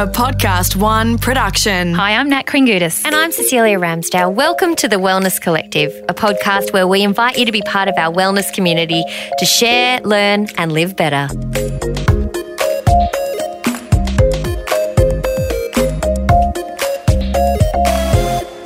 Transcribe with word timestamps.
A 0.00 0.06
Podcast 0.06 0.76
One 0.76 1.18
production. 1.18 1.92
Hi, 1.92 2.16
I'm 2.16 2.30
Nat 2.30 2.46
Kringoudis. 2.46 3.04
And 3.04 3.14
I'm 3.14 3.30
Cecilia 3.30 3.78
Ramsdale. 3.78 4.32
Welcome 4.32 4.74
to 4.76 4.88
the 4.88 4.96
Wellness 4.96 5.38
Collective, 5.38 5.92
a 6.08 6.14
podcast 6.14 6.72
where 6.72 6.88
we 6.88 7.02
invite 7.02 7.36
you 7.36 7.44
to 7.44 7.52
be 7.52 7.60
part 7.60 7.86
of 7.86 7.98
our 7.98 8.10
wellness 8.10 8.50
community 8.50 9.04
to 9.36 9.44
share, 9.44 10.00
learn, 10.00 10.46
and 10.56 10.72
live 10.72 10.96
better. 10.96 11.26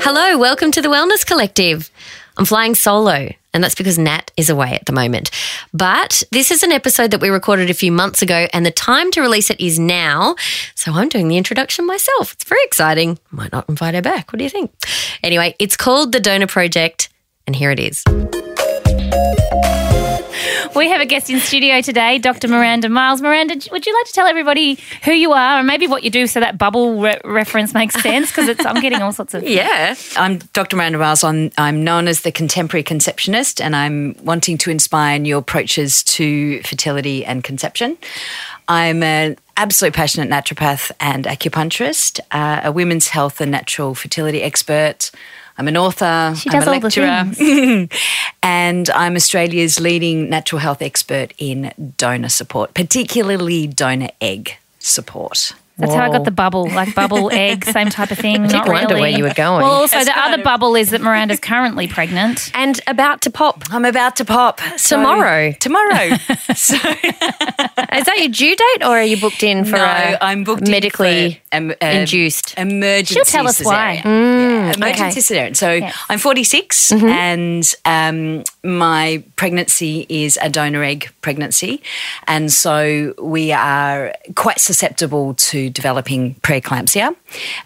Hello, 0.03 0.39
welcome 0.39 0.71
to 0.71 0.81
the 0.81 0.89
Wellness 0.89 1.27
Collective. 1.27 1.91
I'm 2.37 2.45
flying 2.45 2.77
solo, 2.77 3.31
and 3.55 3.65
that's 3.65 3.75
because 3.75 3.99
Nat 3.99 4.31
is 4.37 4.51
away 4.51 4.73
at 4.73 4.85
the 4.87 4.93
moment. 4.93 5.31
But 5.73 6.23
this 6.31 6.51
is 6.51 6.63
an 6.63 6.73
episode 6.73 7.13
that 7.13 7.21
we 7.21 7.31
recorded 7.31 7.71
a 7.71 7.75
few 7.75 7.93
months 7.93 8.21
ago, 8.21 8.49
and 8.53 8.67
the 8.67 8.71
time 8.71 9.11
to 9.13 9.21
release 9.21 9.49
it 9.49 9.61
is 9.61 9.79
now. 9.79 10.35
So 10.75 10.93
I'm 10.93 11.09
doing 11.09 11.29
the 11.29 11.39
introduction 11.39 11.87
myself. 11.87 12.35
It's 12.35 12.45
very 12.45 12.65
exciting. 12.65 13.19
Might 13.31 13.53
not 13.53 13.69
invite 13.69 13.95
her 13.95 14.03
back. 14.03 14.33
What 14.33 14.39
do 14.39 14.45
you 14.45 14.51
think? 14.51 14.73
Anyway, 15.23 15.55
it's 15.59 15.77
called 15.77 16.13
The 16.13 16.21
Donor 16.21 16.49
Project, 16.49 17.09
and 17.47 17.57
here 17.57 17.71
it 17.71 17.81
is. 17.81 18.05
We 20.77 20.89
have 20.89 21.01
a 21.01 21.07
guest 21.07 21.31
in 21.31 21.41
studio 21.41 21.81
today, 21.81 22.19
Dr. 22.19 22.49
Miranda 22.49 22.89
Myles. 22.89 23.23
Miranda, 23.23 23.55
would 23.71 23.87
you 23.87 23.95
like 23.95 24.07
to 24.07 24.13
tell 24.13 24.27
everybody 24.27 24.79
who 25.05 25.13
you 25.13 25.33
are 25.33 25.59
and 25.59 25.67
maybe 25.67 25.87
what 25.87 26.03
you 26.03 26.11
do 26.11 26.27
so 26.27 26.41
that 26.41 26.59
bubble 26.59 27.01
re- 27.01 27.21
reference 27.25 27.75
makes 27.75 28.01
sense? 28.03 28.31
Because 28.31 28.49
it's 28.49 28.65
I'm 28.67 28.81
getting 28.81 29.01
all 29.01 29.13
sorts 29.13 29.35
of. 29.35 29.45
Yeah. 29.55 29.95
I'm 30.17 30.39
Dr. 30.53 30.77
Miranda 30.77 30.99
Myles. 30.99 31.23
I'm, 31.23 31.51
I'm 31.59 31.85
known 31.85 32.09
as 32.09 32.23
the 32.23 32.33
contemporary 32.33 32.83
conceptionist, 32.83 33.61
and 33.61 33.77
I'm 33.77 34.17
wanting 34.25 34.59
to 34.59 34.71
inspire 34.71 35.19
new 35.19 35.37
approaches 35.37 36.03
to 36.05 36.61
fertility 36.63 37.25
and 37.25 37.45
conception. 37.45 37.97
I'm 38.67 39.03
an 39.03 39.37
absolute 39.57 39.95
passionate 39.95 40.29
naturopath 40.29 40.91
and 40.99 41.25
acupuncturist, 41.27 42.19
uh, 42.33 42.63
a 42.65 42.73
women's 42.73 43.09
health 43.09 43.41
and 43.41 43.53
natural 43.53 43.95
fertility 43.95 44.43
expert. 44.43 45.11
I'm 45.57 45.69
an 45.69 45.77
author. 45.77 46.35
She 46.37 46.49
does 46.49 46.67
I'm 46.67 46.69
a 46.69 46.75
all 46.75 46.81
the 46.81 46.87
lecturer, 46.87 47.89
and 48.43 48.91
I'm 48.91 49.15
Australia's 49.15 49.79
leading 49.79 50.29
natural 50.29 50.59
health 50.59 50.83
expert 50.83 51.33
in 51.39 51.73
donor 51.97 52.29
support, 52.29 52.75
particularly 52.75 53.67
donor 53.67 54.11
egg 54.21 54.57
support. 54.81 55.55
That's 55.77 55.93
how 55.93 56.05
I 56.05 56.09
got 56.11 56.25
the 56.25 56.31
bubble, 56.31 56.69
like 56.71 56.95
bubble 56.95 57.31
egg, 57.33 57.65
same 57.65 57.89
type 57.91 58.11
of 58.13 58.19
thing. 58.19 58.43
did 58.43 58.53
Not 58.53 58.69
wonder 58.69 58.95
really. 58.95 59.01
where 59.01 59.11
you 59.11 59.25
were 59.25 59.35
going. 59.35 59.63
Well, 59.63 59.73
also 59.73 59.97
That's 59.97 60.07
the 60.09 60.13
kind 60.13 60.33
other 60.35 60.41
of- 60.41 60.45
bubble 60.45 60.77
is 60.77 60.91
that 60.91 61.01
Miranda's 61.01 61.41
currently 61.41 61.89
pregnant. 61.89 62.53
And 62.55 62.81
about 62.87 63.23
to 63.23 63.31
pop. 63.31 63.65
I'm 63.71 63.85
about 63.85 64.15
to 64.17 64.25
pop 64.25 64.61
So- 64.77 64.97
Tomorrow. 64.97 65.53
tomorrow. 65.59 66.11
so 66.55 66.77
Is 66.77 68.05
that 68.07 68.17
your 68.19 68.29
due 68.29 68.55
date, 68.57 68.83
or 68.85 68.99
are 68.99 69.03
you 69.03 69.17
booked 69.21 69.43
in 69.43 69.65
for 69.65 69.73
no, 69.77 69.83
a 69.85 70.19
I'm 70.23 70.45
booked 70.45 70.69
in 70.69 70.71
medically 70.71 71.41
for, 71.51 71.57
um, 71.57 71.71
uh, 71.83 71.87
induced? 71.87 72.55
emergency. 72.57 73.15
She'll 73.15 73.25
tell 73.25 73.49
us 73.49 73.61
why. 73.65 74.01
cesarean. 74.05 74.05
Yeah, 74.05 74.73
emergency 74.77 75.35
okay. 75.35 75.51
cesarean. 75.51 75.57
So 75.57 75.73
Yes. 75.73 75.97
I'm 76.09 76.19
46, 76.19 76.93
and 76.93 77.75
um, 77.85 78.45
my 78.63 79.23
pregnancy 79.37 80.07
is 80.09 80.39
a 80.41 80.49
donor 80.49 80.83
egg 80.85 81.11
pregnancy, 81.21 81.83
and 82.29 82.53
so 82.53 83.15
we 83.21 83.51
are 83.53 84.15
quite 84.37 84.61
susceptible 84.61 85.35
to 85.35 85.64
developing 85.71 86.35
preeclampsia, 86.37 87.15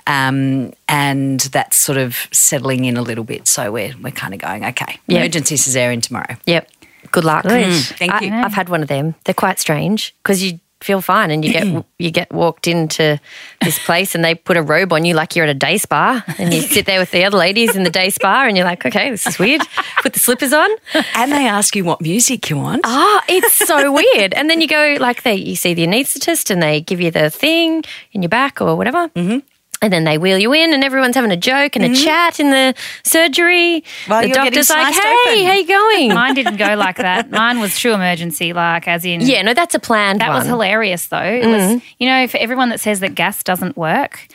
um, 0.07 0.73
and 0.89 1.41
that's 1.41 1.77
sort 1.77 1.99
of 1.99 2.29
settling 2.33 2.85
in 2.85 2.97
a 2.97 3.03
little 3.03 3.25
bit. 3.25 3.47
So 3.49 3.73
we're 3.73 3.95
we're 4.03 4.11
kind 4.11 4.35
of 4.35 4.41
going 4.41 4.65
okay. 4.65 4.99
Yeah. 5.07 5.19
Emergency 5.19 5.57
cesarean 5.57 6.03
tomorrow. 6.03 6.37
Yep. 6.47 6.71
Good 7.13 7.25
luck. 7.25 7.45
Thank 7.45 8.13
I, 8.13 8.21
you. 8.21 8.33
I've 8.33 8.53
had 8.53 8.69
one 8.69 8.83
of 8.83 8.89
them. 8.89 9.15
They're 9.25 9.35
quite 9.35 9.59
strange 9.59 10.15
because 10.23 10.43
you 10.43 10.61
feel 10.81 11.01
fine 11.01 11.31
and 11.31 11.45
you 11.45 11.53
get 11.53 11.85
you 11.99 12.11
get 12.11 12.33
walked 12.33 12.69
into 12.69 13.21
this 13.63 13.79
place 13.85 14.15
and 14.15 14.25
they 14.25 14.35
put 14.35 14.57
a 14.57 14.63
robe 14.63 14.93
on 14.93 15.05
you 15.05 15.15
like 15.15 15.35
you're 15.35 15.45
at 15.45 15.51
a 15.51 15.55
day 15.55 15.77
spa 15.77 16.23
and 16.39 16.55
you 16.55 16.61
sit 16.61 16.87
there 16.87 17.01
with 17.01 17.11
the 17.11 17.25
other 17.25 17.37
ladies 17.37 17.75
in 17.75 17.83
the 17.83 17.91
day 17.91 18.11
spa 18.11 18.45
and 18.47 18.57
you're 18.57 18.67
like, 18.67 18.87
okay, 18.87 19.11
this 19.11 19.27
is 19.27 19.39
weird. 19.39 19.63
Put 20.03 20.13
the 20.13 20.19
slippers 20.21 20.53
on. 20.53 20.71
And 21.15 21.33
they 21.33 21.49
ask 21.49 21.75
you 21.75 21.85
what 21.85 22.01
music 22.01 22.49
you 22.49 22.57
want. 22.57 22.83
Ah, 22.85 23.25
it's 23.29 23.55
so 23.55 23.93
weird. 23.93 24.35
And 24.35 24.49
then 24.49 24.61
you 24.61 24.69
go 24.69 24.97
like 25.01 25.23
they 25.23 25.35
you 25.35 25.57
see 25.57 25.75
the 25.75 25.87
anaesthetist 25.87 26.51
and 26.51 26.63
they 26.63 26.81
give 26.81 27.01
you 27.01 27.11
the 27.11 27.31
thing 27.31 27.85
in 28.13 28.23
your 28.23 28.29
back 28.29 28.61
or 28.61 28.77
whatever. 28.77 29.09
Mm-hmm. 29.09 29.39
And 29.81 29.93
then 29.93 30.05
they 30.05 30.19
wheel 30.19 30.39
you 30.39 30.53
in, 30.53 30.75
and 30.75 30.83
everyone's 30.83 31.15
having 31.15 31.31
a 31.31 31.37
joke 31.37 31.77
and 31.77 31.85
a 31.85 31.89
mm-hmm. 31.89 32.05
chat 32.05 32.41
in 32.41 32.51
the 32.51 32.75
surgery. 33.05 33.85
While 34.07 34.23
the 34.23 34.33
doctor's 34.33 34.71
like, 34.71 34.93
"Hey, 34.95 35.01
open." 35.01 35.47
how 35.47 35.53
you 35.55 35.67
going?" 35.67 36.15
Mine 36.15 36.35
didn't 36.35 36.57
go 36.57 36.75
like 36.75 36.97
that. 36.97 37.31
Mine 37.39 37.61
was 37.61 37.79
true 37.79 37.93
emergency, 37.93 38.53
like 38.53 38.89
as 38.89 39.05
in. 39.05 39.21
yeah, 39.21 39.43
no, 39.43 39.55
that's 39.55 39.75
a 39.75 39.79
planned 39.79 40.21
That 40.21 40.31
one. 40.31 40.39
was 40.39 40.47
hilarious, 40.47 41.07
though. 41.07 41.19
It 41.19 41.47
was, 41.47 41.63
mm-hmm. 41.63 41.87
you 41.99 42.09
know, 42.09 42.27
for 42.27 42.39
everyone 42.39 42.71
that 42.71 42.81
says 42.81 43.01
that 43.01 43.15
gas 43.15 43.43
doesn't 43.43 43.77
work, 43.77 44.27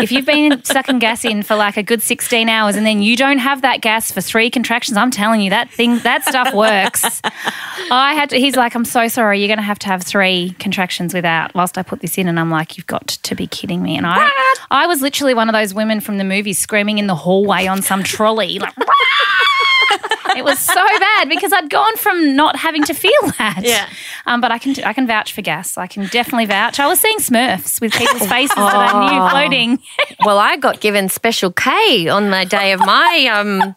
if 0.00 0.10
you've 0.10 0.24
been 0.24 0.64
sucking 0.64 0.98
gas 0.98 1.24
in 1.24 1.42
for 1.42 1.56
like 1.56 1.76
a 1.76 1.82
good 1.82 2.02
16 2.02 2.48
hours 2.48 2.76
and 2.76 2.86
then 2.86 3.02
you 3.02 3.16
don't 3.16 3.38
have 3.38 3.62
that 3.62 3.80
gas 3.80 4.10
for 4.10 4.20
three 4.20 4.50
contractions, 4.50 4.96
I'm 4.96 5.10
telling 5.10 5.40
you, 5.40 5.50
that 5.50 5.70
thing, 5.70 5.98
that 5.98 6.24
stuff 6.24 6.54
works. 6.54 7.20
I 7.90 8.14
had 8.14 8.30
to, 8.30 8.36
he's 8.38 8.56
like, 8.56 8.74
I'm 8.74 8.84
so 8.84 9.08
sorry, 9.08 9.40
you're 9.40 9.48
going 9.48 9.58
to 9.58 9.62
have 9.62 9.78
to 9.80 9.86
have 9.88 10.02
three 10.02 10.54
contractions 10.58 11.12
without, 11.12 11.54
whilst 11.54 11.76
I 11.76 11.82
put 11.82 12.00
this 12.00 12.18
in. 12.18 12.28
And 12.28 12.40
I'm 12.40 12.50
like, 12.50 12.76
you've 12.76 12.86
got 12.86 13.06
to 13.08 13.34
be 13.34 13.46
kidding 13.46 13.82
me. 13.82 13.96
And 13.96 14.06
I, 14.06 14.30
I 14.70 14.85
was 14.86 15.02
literally 15.02 15.34
one 15.34 15.48
of 15.48 15.52
those 15.52 15.74
women 15.74 16.00
from 16.00 16.18
the 16.18 16.24
movie 16.24 16.52
screaming 16.52 16.98
in 16.98 17.06
the 17.06 17.14
hallway 17.14 17.66
on 17.66 17.82
some 17.82 18.02
trolley, 18.02 18.58
like, 18.58 18.74
it 20.36 20.44
was 20.44 20.58
so 20.58 20.74
bad 20.74 21.28
because 21.28 21.52
I'd 21.52 21.70
gone 21.70 21.96
from 21.96 22.36
not 22.36 22.56
having 22.56 22.82
to 22.84 22.94
feel 22.94 23.12
that. 23.38 23.60
Yeah. 23.62 23.88
Um, 24.26 24.40
but 24.40 24.52
I 24.52 24.58
can 24.58 24.82
I 24.84 24.92
can 24.92 25.06
vouch 25.06 25.32
for 25.32 25.42
gas. 25.42 25.78
I 25.78 25.86
can 25.86 26.06
definitely 26.06 26.46
vouch. 26.46 26.78
I 26.78 26.86
was 26.86 27.00
seeing 27.00 27.18
Smurfs 27.18 27.80
with 27.80 27.92
people's 27.92 28.26
faces 28.28 28.56
that 28.56 28.74
I 28.74 29.10
knew 29.10 29.30
floating. 29.30 29.78
Well, 30.24 30.38
I 30.38 30.56
got 30.56 30.80
given 30.80 31.08
special 31.08 31.52
K 31.52 32.08
on 32.08 32.30
the 32.30 32.44
day 32.44 32.72
of 32.72 32.80
my 32.80 33.30
um 33.32 33.74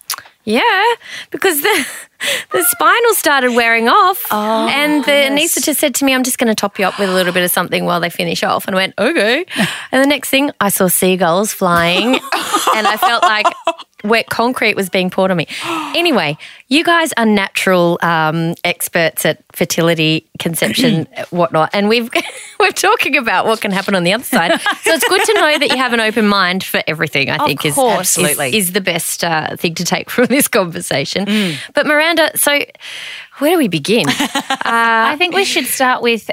yeah, 0.49 0.83
because 1.29 1.61
the 1.61 1.85
the 2.51 2.63
spinal 2.71 3.13
started 3.13 3.53
wearing 3.55 3.87
off, 3.87 4.25
oh, 4.31 4.67
and 4.67 5.05
the 5.05 5.11
anaesthetist 5.11 5.75
said 5.75 5.93
to 5.95 6.05
me, 6.05 6.13
"I'm 6.15 6.23
just 6.23 6.39
going 6.39 6.47
to 6.47 6.55
top 6.55 6.79
you 6.79 6.85
up 6.85 6.97
with 6.97 7.07
a 7.07 7.13
little 7.13 7.31
bit 7.31 7.43
of 7.43 7.51
something 7.51 7.85
while 7.85 7.99
they 7.99 8.09
finish 8.09 8.43
off." 8.43 8.65
And 8.65 8.75
I 8.75 8.79
went, 8.79 8.93
"Okay." 8.97 9.45
And 9.91 10.03
the 10.03 10.07
next 10.07 10.29
thing, 10.29 10.51
I 10.59 10.69
saw 10.69 10.87
seagulls 10.87 11.53
flying, 11.53 12.15
and 12.75 12.87
I 12.87 12.97
felt 12.97 13.23
like 13.23 13.45
wet 14.03 14.29
concrete 14.29 14.75
was 14.75 14.89
being 14.89 15.09
poured 15.09 15.31
on 15.31 15.37
me. 15.37 15.47
Anyway, 15.95 16.37
you 16.67 16.83
guys 16.83 17.11
are 17.17 17.25
natural 17.25 17.97
um, 18.03 18.53
experts 18.63 19.25
at 19.25 19.43
fertility, 19.53 20.29
conception, 20.37 21.07
whatnot, 21.31 21.71
and 21.73 21.89
we've 21.89 22.09
we're 22.59 22.71
talking 22.71 23.17
about 23.17 23.47
what 23.47 23.59
can 23.59 23.71
happen 23.71 23.95
on 23.95 24.03
the 24.03 24.13
other 24.13 24.23
side. 24.23 24.51
So 24.61 24.91
it's 24.93 25.07
good 25.09 25.23
to 25.23 25.33
know 25.33 25.57
that 25.57 25.69
you 25.71 25.77
have 25.77 25.93
an 25.93 25.99
open 25.99 26.27
mind 26.27 26.63
for 26.63 26.83
everything. 26.85 27.31
I 27.31 27.39
think 27.45 27.65
is 27.65 27.73
course. 27.73 28.17
is- 28.17 28.23
Absolutely. 28.23 28.55
is, 28.55 28.71
the 28.73 28.81
best 28.81 29.23
uh, 29.23 29.55
thing 29.57 29.73
to 29.75 29.83
take 29.83 30.09
from 30.15 30.27
this 30.27 30.47
conversation. 30.47 31.25
Mm. 31.25 31.55
But 31.73 31.87
Miranda, 31.87 32.37
so 32.37 32.59
where 33.39 33.51
do 33.51 33.57
we 33.57 33.67
begin? 33.67 34.05
I 34.09 35.15
think 35.17 35.33
we 35.33 35.45
should 35.45 35.65
start 35.65 36.03
with. 36.03 36.29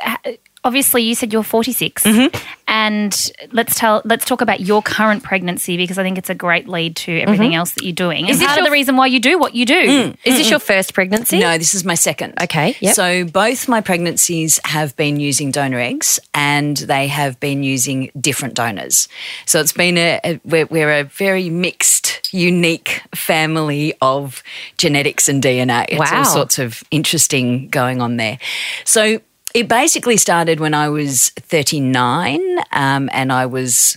Obviously, 0.66 1.02
you 1.02 1.14
said 1.14 1.32
you're 1.32 1.44
46, 1.44 2.02
mm-hmm. 2.02 2.36
and 2.66 3.30
let's 3.52 3.78
tell 3.78 4.02
let's 4.04 4.24
talk 4.24 4.40
about 4.40 4.58
your 4.58 4.82
current 4.82 5.22
pregnancy 5.22 5.76
because 5.76 5.96
I 5.96 6.02
think 6.02 6.18
it's 6.18 6.28
a 6.28 6.34
great 6.34 6.66
lead 6.66 6.96
to 6.96 7.20
everything 7.20 7.50
mm-hmm. 7.50 7.58
else 7.58 7.70
that 7.72 7.84
you're 7.84 7.92
doing. 7.92 8.26
Is 8.26 8.40
this 8.40 8.48
part 8.48 8.58
of 8.58 8.62
your- 8.62 8.66
the 8.66 8.72
reason 8.72 8.96
why 8.96 9.06
you 9.06 9.20
do 9.20 9.38
what 9.38 9.54
you 9.54 9.64
do? 9.64 9.74
Mm-hmm. 9.74 10.28
is 10.28 10.38
this 10.38 10.50
your 10.50 10.58
first 10.58 10.92
pregnancy? 10.92 11.38
No, 11.38 11.56
this 11.56 11.72
is 11.72 11.84
my 11.84 11.94
second. 11.94 12.34
Okay, 12.42 12.74
yep. 12.80 12.96
So 12.96 13.24
both 13.24 13.68
my 13.68 13.80
pregnancies 13.80 14.58
have 14.64 14.96
been 14.96 15.20
using 15.20 15.52
donor 15.52 15.78
eggs 15.78 16.18
and 16.34 16.76
they 16.76 17.06
have 17.06 17.38
been 17.38 17.62
using 17.62 18.10
different 18.20 18.54
donors. 18.54 19.08
So 19.44 19.60
it's 19.60 19.72
been 19.72 19.96
a, 19.96 20.20
a 20.24 20.40
we're, 20.44 20.66
we're 20.66 20.90
a 20.90 21.04
very 21.04 21.48
mixed, 21.48 22.32
unique 22.34 23.02
family 23.14 23.94
of 24.02 24.42
genetics 24.78 25.28
and 25.28 25.40
DNA. 25.40 25.86
It's 25.90 26.10
Wow. 26.10 26.18
all 26.18 26.24
sorts 26.24 26.58
of 26.58 26.82
interesting 26.90 27.68
going 27.68 28.02
on 28.02 28.16
there. 28.16 28.40
So 28.84 29.20
it 29.56 29.68
basically 29.68 30.18
started 30.18 30.60
when 30.60 30.74
I 30.74 30.90
was 30.90 31.30
39 31.30 32.58
um, 32.72 33.08
and 33.10 33.32
I 33.32 33.46
was 33.46 33.96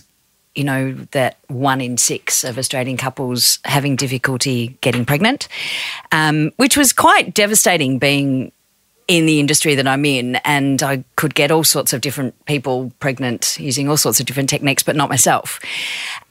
you 0.54 0.64
know, 0.64 0.92
that 1.12 1.38
one 1.46 1.80
in 1.80 1.96
six 1.96 2.42
of 2.42 2.58
Australian 2.58 2.96
couples 2.96 3.60
having 3.64 3.94
difficulty 3.94 4.76
getting 4.80 5.04
pregnant, 5.04 5.46
um, 6.10 6.50
which 6.56 6.76
was 6.76 6.92
quite 6.92 7.34
devastating 7.34 7.98
being 7.98 8.50
in 9.06 9.26
the 9.26 9.38
industry 9.38 9.76
that 9.76 9.86
I'm 9.86 10.04
in. 10.04 10.36
And 10.36 10.82
I 10.82 11.04
could 11.14 11.36
get 11.36 11.52
all 11.52 11.62
sorts 11.62 11.92
of 11.92 12.00
different 12.00 12.34
people 12.46 12.90
pregnant 12.98 13.58
using 13.60 13.88
all 13.88 13.96
sorts 13.96 14.18
of 14.18 14.26
different 14.26 14.48
techniques, 14.48 14.82
but 14.82 14.96
not 14.96 15.08
myself. 15.08 15.60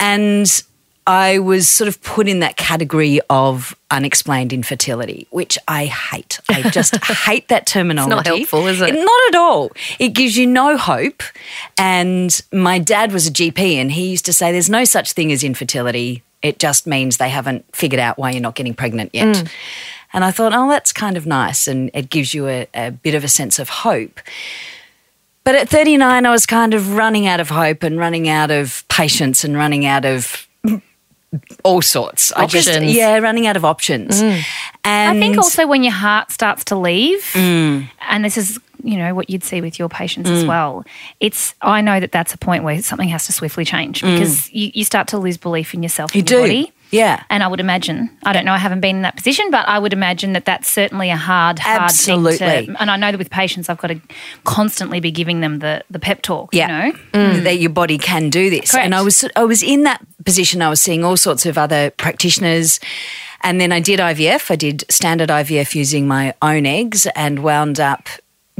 And 0.01 0.63
I 1.09 1.39
was 1.39 1.67
sort 1.67 1.87
of 1.87 1.99
put 2.03 2.27
in 2.27 2.41
that 2.41 2.55
category 2.55 3.19
of 3.31 3.75
unexplained 3.89 4.53
infertility, 4.53 5.25
which 5.31 5.57
I 5.67 5.85
hate. 5.85 6.39
I 6.47 6.69
just 6.69 6.95
hate 7.03 7.47
that 7.47 7.65
terminology. 7.65 8.15
Not 8.15 8.27
helpful, 8.27 8.67
is 8.67 8.79
it? 8.79 8.93
Not 8.93 9.21
at 9.29 9.35
all. 9.35 9.71
It 9.97 10.09
gives 10.09 10.37
you 10.37 10.45
no 10.45 10.77
hope. 10.77 11.23
And 11.79 12.39
my 12.53 12.77
dad 12.77 13.11
was 13.11 13.25
a 13.25 13.31
GP, 13.31 13.57
and 13.77 13.91
he 13.91 14.11
used 14.11 14.23
to 14.25 14.33
say 14.33 14.51
there's 14.51 14.69
no 14.69 14.85
such 14.85 15.13
thing 15.13 15.31
as 15.31 15.43
infertility. 15.43 16.21
It 16.43 16.59
just 16.59 16.85
means 16.85 17.17
they 17.17 17.29
haven't 17.29 17.65
figured 17.75 17.99
out 17.99 18.19
why 18.19 18.29
you're 18.29 18.41
not 18.41 18.53
getting 18.53 18.75
pregnant 18.75 19.09
yet. 19.11 19.35
Mm. 19.35 19.51
And 20.13 20.23
I 20.23 20.29
thought, 20.29 20.53
oh, 20.53 20.69
that's 20.69 20.93
kind 20.93 21.17
of 21.17 21.25
nice. 21.25 21.67
And 21.67 21.89
it 21.95 22.11
gives 22.11 22.35
you 22.35 22.47
a, 22.47 22.67
a 22.75 22.91
bit 22.91 23.15
of 23.15 23.23
a 23.23 23.27
sense 23.27 23.57
of 23.57 23.69
hope. 23.69 24.19
but 25.43 25.55
at 25.55 25.69
39, 25.69 26.27
I 26.27 26.29
was 26.29 26.45
kind 26.45 26.75
of 26.75 26.93
running 26.93 27.25
out 27.25 27.39
of 27.39 27.49
hope 27.49 27.81
and 27.81 27.97
running 27.97 28.29
out 28.29 28.51
of 28.51 28.83
patience 28.89 29.43
and 29.43 29.57
running 29.57 29.87
out 29.87 30.05
of 30.05 30.45
all 31.63 31.81
sorts. 31.81 32.31
I 32.33 32.45
just, 32.45 32.67
yeah, 32.81 33.17
running 33.19 33.45
out 33.47 33.55
of 33.57 33.63
options. 33.65 34.21
And 34.21 34.43
I 34.85 35.19
think 35.19 35.37
also 35.37 35.67
when 35.67 35.83
your 35.83 35.93
heart 35.93 36.31
starts 36.31 36.63
to 36.65 36.75
leave, 36.75 37.21
Mm. 37.33 37.89
and 38.09 38.25
this 38.25 38.37
is 38.37 38.59
you 38.81 38.97
know 38.97 39.13
what 39.13 39.29
you'd 39.29 39.43
see 39.43 39.59
with 39.59 39.77
your 39.77 39.89
patients 39.89 40.29
as 40.29 40.45
well. 40.45 40.85
It's 41.19 41.53
I 41.61 41.81
know 41.81 41.99
that 41.99 42.11
that's 42.13 42.33
a 42.33 42.37
point 42.37 42.63
where 42.63 42.81
something 42.81 43.09
has 43.09 43.25
to 43.25 43.33
swiftly 43.33 43.65
change 43.65 44.01
because 44.01 44.49
you, 44.53 44.71
you 44.73 44.85
start 44.85 45.09
to 45.09 45.17
lose 45.17 45.37
belief 45.37 45.73
in 45.73 45.83
yourself, 45.83 46.11
Mm. 46.11 46.15
You 46.15 46.19
your 46.19 46.25
do. 46.25 46.41
body. 46.41 46.73
Yeah. 46.91 47.23
And 47.29 47.43
I 47.43 47.47
would 47.47 47.59
imagine, 47.59 48.09
I 48.23 48.33
don't 48.33 48.45
know, 48.45 48.53
I 48.53 48.57
haven't 48.57 48.81
been 48.81 48.97
in 48.97 49.01
that 49.03 49.15
position, 49.15 49.51
but 49.51 49.67
I 49.67 49.77
would 49.77 49.93
imagine 49.93 50.33
that 50.33 50.45
that's 50.45 50.67
certainly 50.67 51.09
a 51.09 51.15
hard, 51.15 51.59
hard 51.59 51.77
thing 51.77 51.83
Absolutely. 51.85 52.37
to. 52.37 52.75
And 52.81 52.89
I 52.89 52.97
know 52.97 53.11
that 53.11 53.17
with 53.17 53.29
patients, 53.29 53.69
I've 53.69 53.77
got 53.77 53.89
to 53.89 54.01
constantly 54.43 54.99
be 54.99 55.11
giving 55.11 55.41
them 55.41 55.59
the 55.59 55.83
the 55.89 55.99
pep 55.99 56.21
talk. 56.21 56.49
yeah, 56.53 56.85
You 56.87 56.91
know, 56.91 56.99
mm. 57.13 57.43
that 57.43 57.59
your 57.59 57.69
body 57.69 57.97
can 57.97 58.29
do 58.29 58.49
this. 58.49 58.71
Correct. 58.71 58.85
And 58.85 58.95
I 58.95 59.01
was 59.01 59.23
I 59.35 59.43
was 59.43 59.61
in 59.61 59.83
that 59.83 60.01
position. 60.25 60.61
I 60.61 60.69
was 60.69 60.81
seeing 60.81 61.03
all 61.03 61.17
sorts 61.17 61.45
of 61.45 61.57
other 61.57 61.91
practitioners, 61.91 62.79
and 63.41 63.61
then 63.61 63.71
I 63.71 63.79
did 63.79 63.99
IVF. 63.99 64.49
I 64.51 64.55
did 64.55 64.83
standard 64.89 65.29
IVF 65.29 65.75
using 65.75 66.07
my 66.07 66.33
own 66.41 66.65
eggs, 66.65 67.05
and 67.15 67.43
wound 67.43 67.79
up 67.79 68.09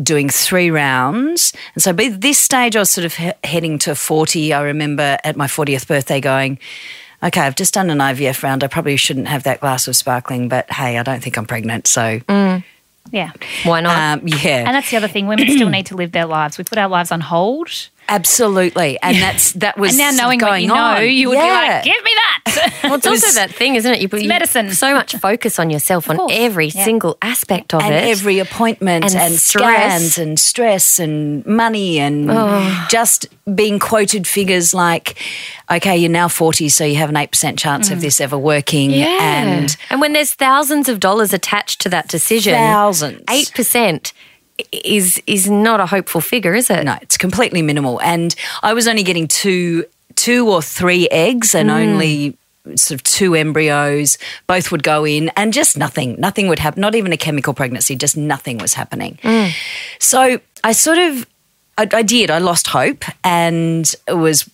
doing 0.02 0.30
three 0.30 0.72
rounds. 0.72 1.52
And 1.74 1.84
so 1.84 1.92
by 1.94 2.10
this 2.10 2.38
stage, 2.38 2.75
I 2.75 2.80
was 2.80 2.90
sort 2.90 3.06
of 3.06 3.16
he- 3.16 3.34
heading 3.44 3.80
to 3.80 3.96
forty. 3.96 4.54
I 4.54 4.62
remember 4.62 5.18
at 5.24 5.36
my 5.36 5.48
fortieth 5.48 5.88
birthday 5.88 6.22
going. 6.22 6.60
Okay, 7.21 7.42
I've 7.42 7.56
just 7.56 7.74
done 7.74 7.89
an 7.89 7.98
IVF 7.98 8.44
round. 8.44 8.63
I 8.63 8.68
probably 8.68 8.95
shouldn't 8.95 9.27
have 9.27 9.44
that 9.44 9.60
glass 9.60 9.88
of 9.88 9.95
sparkling, 9.95 10.48
but 10.48 10.71
hey, 10.71 10.98
I 10.98 11.04
don't 11.04 11.21
think 11.21 11.38
I'm 11.38 11.45
pregnant. 11.45 11.86
So, 11.88 12.21
yeah. 13.12 13.31
Why 13.63 13.81
not? 13.81 14.21
um, 14.21 14.27
yeah. 14.27 14.63
And 14.66 14.75
that's 14.75 14.89
the 14.89 14.98
other 14.98 15.07
thing. 15.07 15.27
Women 15.27 15.50
still 15.50 15.69
need 15.69 15.88
to 15.88 15.95
live 15.95 16.12
their 16.13 16.25
lives. 16.25 16.57
We 16.57 16.63
put 16.63 16.77
our 16.77 16.88
lives 16.88 17.12
on 17.12 17.21
hold. 17.21 17.89
Absolutely, 18.10 19.00
and 19.02 19.16
that's 19.18 19.54
that 19.54 19.78
was 19.78 19.92
And 19.92 20.00
now 20.18 20.24
knowing 20.24 20.40
going 20.40 20.52
what 20.52 20.62
you 20.64 20.68
know, 20.68 20.76
on. 20.76 21.10
you 21.10 21.30
would 21.30 21.36
Yeah. 21.38 21.44
be 21.62 21.74
like, 21.74 21.84
give 21.84 22.04
me 22.04 22.12
that. 22.16 22.80
well, 22.84 22.94
it's 22.96 23.08
also 23.14 23.32
that 23.40 23.52
thing, 23.52 23.76
isn't 23.76 23.92
it? 23.94 24.02
You 24.02 24.10
put 24.10 24.26
medicine. 24.26 24.72
So 24.72 24.94
much 24.94 25.16
focus 25.16 25.60
on 25.60 25.70
yourself 25.70 26.10
on 26.10 26.20
every 26.32 26.68
Yeah. 26.68 26.84
single 26.86 27.18
aspect 27.22 27.74
of 27.74 27.82
and 27.82 27.94
it. 27.94 28.04
every 28.10 28.40
appointment 28.40 29.06
And 29.06 29.16
and, 29.16 29.34
stress. 29.36 30.18
and 30.18 30.40
stress 30.40 31.00
and 31.00 31.46
money 31.46 32.00
and 32.00 32.30
oh. 32.32 32.88
just 32.90 33.28
being 33.56 33.80
quoted 33.80 34.28
figures 34.28 34.74
like, 34.74 35.16
okay, 35.72 35.96
you're 35.98 36.10
now 36.12 36.28
40, 36.28 36.68
so 36.70 36.84
you 36.84 36.96
have 36.96 37.10
an 37.10 37.16
8% 37.16 37.58
chance 37.58 37.92
of 37.92 38.00
mm. 38.00 38.02
this 38.02 38.20
ever 38.20 38.38
working. 38.38 38.92
And 38.94 39.76
and 39.90 40.02
when 40.02 40.14
there's 40.14 40.34
thousands 40.34 40.90
of 40.90 41.00
dollars 41.00 41.32
attached 41.34 41.82
to 41.82 41.90
that 41.90 42.08
decision, 42.08 42.54
Thousands. 42.56 43.24
eight 43.30 43.52
percent 43.54 44.14
is 44.72 45.22
is 45.28 45.50
not 45.50 45.80
a 45.80 45.86
hopeful 45.86 46.22
figure, 46.22 46.54
is 46.56 46.70
it? 46.70 46.84
no, 46.84 46.98
it's 47.02 47.18
completely 47.18 47.62
minimal. 47.62 48.02
And 48.02 48.36
I 48.64 48.74
was 48.74 48.88
only 48.88 49.04
getting 49.04 49.28
two, 49.28 49.86
two 50.16 50.50
or 50.50 50.62
three 50.62 51.08
eggs 51.10 51.56
and 51.56 51.70
mm. 51.70 51.74
only 51.74 52.38
sort 52.76 53.00
of 53.00 53.04
two 53.04 53.36
embryos. 53.36 54.18
Both 54.48 54.72
would 54.72 54.84
go 54.84 55.06
in 55.06 55.30
and 55.36 55.54
just 55.54 55.78
nothing 55.78 56.20
nothing 56.20 56.48
would 56.48 56.60
happen 56.60 56.82
not 56.82 56.96
even 56.96 57.12
a 57.14 57.18
chemical 57.18 57.54
pregnancy 57.54 57.96
just 57.96 58.18
nothing 58.18 58.58
was 58.58 58.74
happening. 58.74 59.18
Mm. 59.24 59.52
So 60.00 60.40
i 60.64 60.72
sort 60.74 60.98
of 60.98 61.26
I, 61.78 61.88
I 61.94 62.02
did 62.02 62.30
i 62.30 62.38
lost 62.38 62.68
hope 62.68 63.06
and 63.24 63.96
it 64.08 64.14
was 64.14 64.50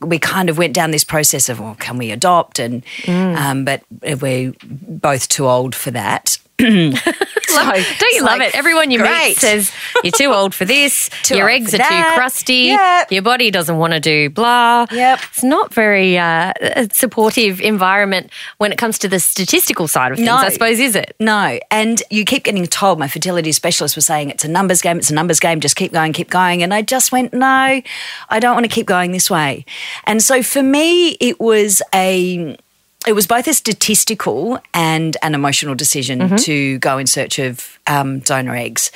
we 0.00 0.18
kind 0.18 0.50
of 0.50 0.58
went 0.58 0.74
down 0.74 0.90
this 0.90 1.04
process 1.04 1.48
of 1.48 1.60
well 1.60 1.76
can 1.76 1.96
we 1.96 2.10
adopt? 2.10 2.58
And 2.58 2.84
mm. 3.02 3.36
um, 3.36 3.64
but 3.64 3.82
we're 4.20 4.52
both 4.62 5.28
too 5.28 5.46
old 5.46 5.74
for 5.74 5.90
that 5.92 6.38
so, 6.64 7.72
Don't 7.98 8.14
you 8.14 8.22
love 8.22 8.38
like, 8.38 8.48
it? 8.48 8.54
Everyone 8.56 8.90
you 8.90 9.00
meet 9.00 9.36
says 9.36 9.72
you're 10.02 10.10
too 10.10 10.32
old 10.32 10.54
for 10.54 10.64
this. 10.64 11.10
Your 11.30 11.48
eggs 11.48 11.74
are 11.74 11.78
that. 11.78 11.88
too 11.88 12.16
crusty. 12.16 12.54
Yep. 12.54 13.12
Your 13.12 13.22
body 13.22 13.50
doesn't 13.50 13.76
want 13.76 13.92
to 13.92 14.00
do 14.00 14.30
blah. 14.30 14.86
Yep. 14.90 15.20
It's 15.30 15.44
not 15.44 15.72
very 15.72 16.18
uh, 16.18 16.52
supportive 16.92 17.60
environment 17.60 18.30
when 18.58 18.72
it 18.72 18.78
comes 18.78 18.98
to 19.00 19.08
the 19.08 19.20
statistical 19.20 19.88
side 19.88 20.12
of 20.12 20.18
things. 20.18 20.26
No. 20.26 20.34
I 20.34 20.48
suppose 20.50 20.78
is 20.78 20.96
it? 20.96 21.14
No, 21.20 21.58
and 21.70 22.02
you 22.10 22.24
keep 22.24 22.44
getting 22.44 22.66
told. 22.66 22.98
My 22.98 23.08
fertility 23.08 23.52
specialist 23.52 23.96
was 23.96 24.06
saying 24.06 24.30
it's 24.30 24.44
a 24.44 24.48
numbers 24.48 24.82
game. 24.82 24.98
It's 24.98 25.10
a 25.10 25.14
numbers 25.14 25.40
game. 25.40 25.60
Just 25.60 25.76
keep 25.76 25.92
going, 25.92 26.12
keep 26.12 26.30
going. 26.30 26.62
And 26.62 26.72
I 26.72 26.82
just 26.82 27.12
went, 27.12 27.32
no, 27.32 27.46
I 27.46 28.40
don't 28.40 28.54
want 28.54 28.64
to 28.64 28.70
keep 28.70 28.86
going 28.86 29.12
this 29.12 29.30
way. 29.30 29.64
And 30.04 30.22
so 30.22 30.42
for 30.42 30.62
me, 30.62 31.10
it 31.20 31.40
was 31.40 31.82
a. 31.94 32.56
It 33.06 33.12
was 33.12 33.26
both 33.26 33.46
a 33.46 33.54
statistical 33.54 34.58
and 34.72 35.16
an 35.22 35.34
emotional 35.34 35.74
decision 35.74 36.36
to 36.38 36.78
go 36.78 36.96
in 36.98 37.06
search 37.06 37.38
of 37.38 37.78
um, 37.86 38.20
donor 38.20 38.54
eggs. 38.56 38.90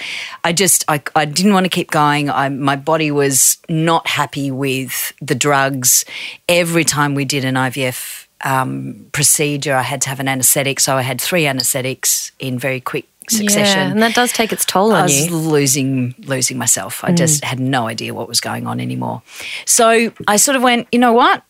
I 0.44 0.52
just, 0.55 0.84
I, 0.88 1.02
I 1.14 1.26
didn't 1.26 1.52
want 1.52 1.64
to 1.64 1.70
keep 1.70 1.90
going. 1.90 2.31
I, 2.31 2.49
my 2.49 2.76
body 2.76 3.10
was 3.10 3.58
not 3.69 4.06
happy 4.06 4.50
with 4.50 5.12
the 5.20 5.34
drugs. 5.34 6.05
Every 6.49 6.84
time 6.84 7.14
we 7.14 7.25
did 7.26 7.44
an 7.44 7.55
IVF 7.56 8.26
um, 8.44 9.06
procedure, 9.12 9.75
I 9.75 9.82
had 9.82 10.00
to 10.02 10.08
have 10.08 10.20
an 10.20 10.28
anaesthetic. 10.28 10.81
So 10.81 10.96
I 10.96 11.02
had 11.02 11.20
three 11.20 11.46
anaesthetics 11.46 12.32
in 12.38 12.58
very 12.58 12.81
quick 12.81 13.06
succession. 13.28 13.78
Yeah, 13.78 13.90
and 13.90 14.02
that 14.02 14.14
does 14.14 14.32
take 14.32 14.52
its 14.52 14.64
toll 14.64 14.93
on 14.93 15.08
you. 15.08 15.19
I 15.19 15.22
was 15.25 15.31
losing 15.31 16.14
losing 16.20 16.56
myself. 16.56 17.04
I 17.04 17.12
just 17.12 17.44
had 17.44 17.61
no 17.61 17.87
idea 17.87 18.14
what 18.14 18.26
was 18.26 18.40
going 18.40 18.66
on 18.66 18.81
anymore. 18.81 19.22
So 19.66 20.12
I 20.26 20.37
sort 20.37 20.56
of 20.56 20.62
went, 20.62 20.88
you 20.93 20.99
know 20.99 21.12
what? 21.12 21.43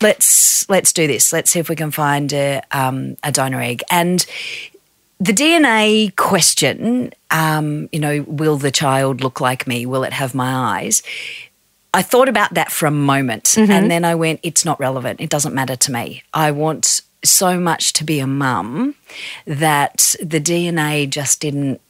Let's 0.00 0.68
let's 0.68 0.92
do 0.92 1.06
this. 1.06 1.32
Let's 1.32 1.50
see 1.50 1.58
if 1.58 1.68
we 1.68 1.76
can 1.76 1.90
find 1.90 2.32
a, 2.32 2.62
um, 2.72 3.16
a 3.22 3.30
donor 3.32 3.60
egg. 3.60 3.82
And 3.90 4.24
the 5.18 5.32
DNA 5.32 6.14
question, 6.16 7.12
um, 7.30 7.88
you 7.92 8.00
know, 8.00 8.24
will 8.26 8.56
the 8.56 8.70
child 8.70 9.20
look 9.20 9.40
like 9.40 9.66
me? 9.66 9.86
Will 9.86 10.04
it 10.04 10.12
have 10.12 10.34
my 10.34 10.80
eyes? 10.80 11.02
I 11.94 12.02
thought 12.02 12.28
about 12.28 12.52
that 12.54 12.70
for 12.70 12.86
a 12.86 12.90
moment 12.90 13.56
and 13.56 13.90
then 13.90 14.04
I 14.04 14.14
went, 14.16 14.40
it's 14.42 14.66
not 14.66 14.78
relevant. 14.78 15.18
It 15.20 15.30
doesn't 15.30 15.54
matter 15.54 15.76
to 15.76 15.92
me. 15.92 16.22
I 16.34 16.50
want 16.50 17.00
so 17.24 17.58
much 17.58 17.94
to 17.94 18.04
be 18.04 18.20
a 18.20 18.26
mum 18.26 18.94
that 19.46 20.14
the 20.22 20.38
DNA 20.38 21.08
just 21.08 21.40
didn't 21.40 21.80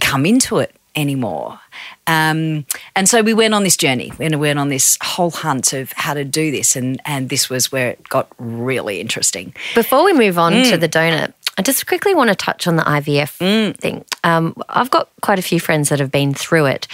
come 0.00 0.26
into 0.26 0.58
it 0.58 0.74
anymore. 0.96 1.60
Um, 2.06 2.64
and 2.94 3.08
so 3.08 3.22
we 3.22 3.34
went 3.34 3.54
on 3.54 3.62
this 3.64 3.76
journey 3.76 4.12
and 4.18 4.34
we 4.40 4.48
went 4.48 4.58
on 4.58 4.68
this 4.70 4.96
whole 5.02 5.30
hunt 5.30 5.72
of 5.72 5.92
how 5.92 6.14
to 6.14 6.24
do 6.24 6.50
this. 6.50 6.74
And, 6.76 7.00
and 7.04 7.28
this 7.28 7.48
was 7.50 7.70
where 7.70 7.90
it 7.90 8.08
got 8.08 8.28
really 8.38 9.00
interesting. 9.00 9.54
Before 9.74 10.04
we 10.04 10.12
move 10.12 10.38
on 10.38 10.52
Mm. 10.54 10.70
to 10.70 10.76
the 10.78 10.88
donut, 10.88 11.32
I 11.58 11.62
just 11.62 11.86
quickly 11.86 12.14
want 12.14 12.28
to 12.30 12.34
touch 12.36 12.66
on 12.66 12.76
the 12.76 12.82
IVF 12.82 13.38
Mm. 13.38 13.76
thing. 13.76 14.04
Um, 14.24 14.54
I've 14.68 14.90
got 14.90 15.08
quite 15.22 15.38
a 15.38 15.42
few 15.42 15.60
friends 15.60 15.88
that 15.90 16.00
have 16.00 16.10
been 16.12 16.32
through 16.34 16.66
it, 16.66 16.86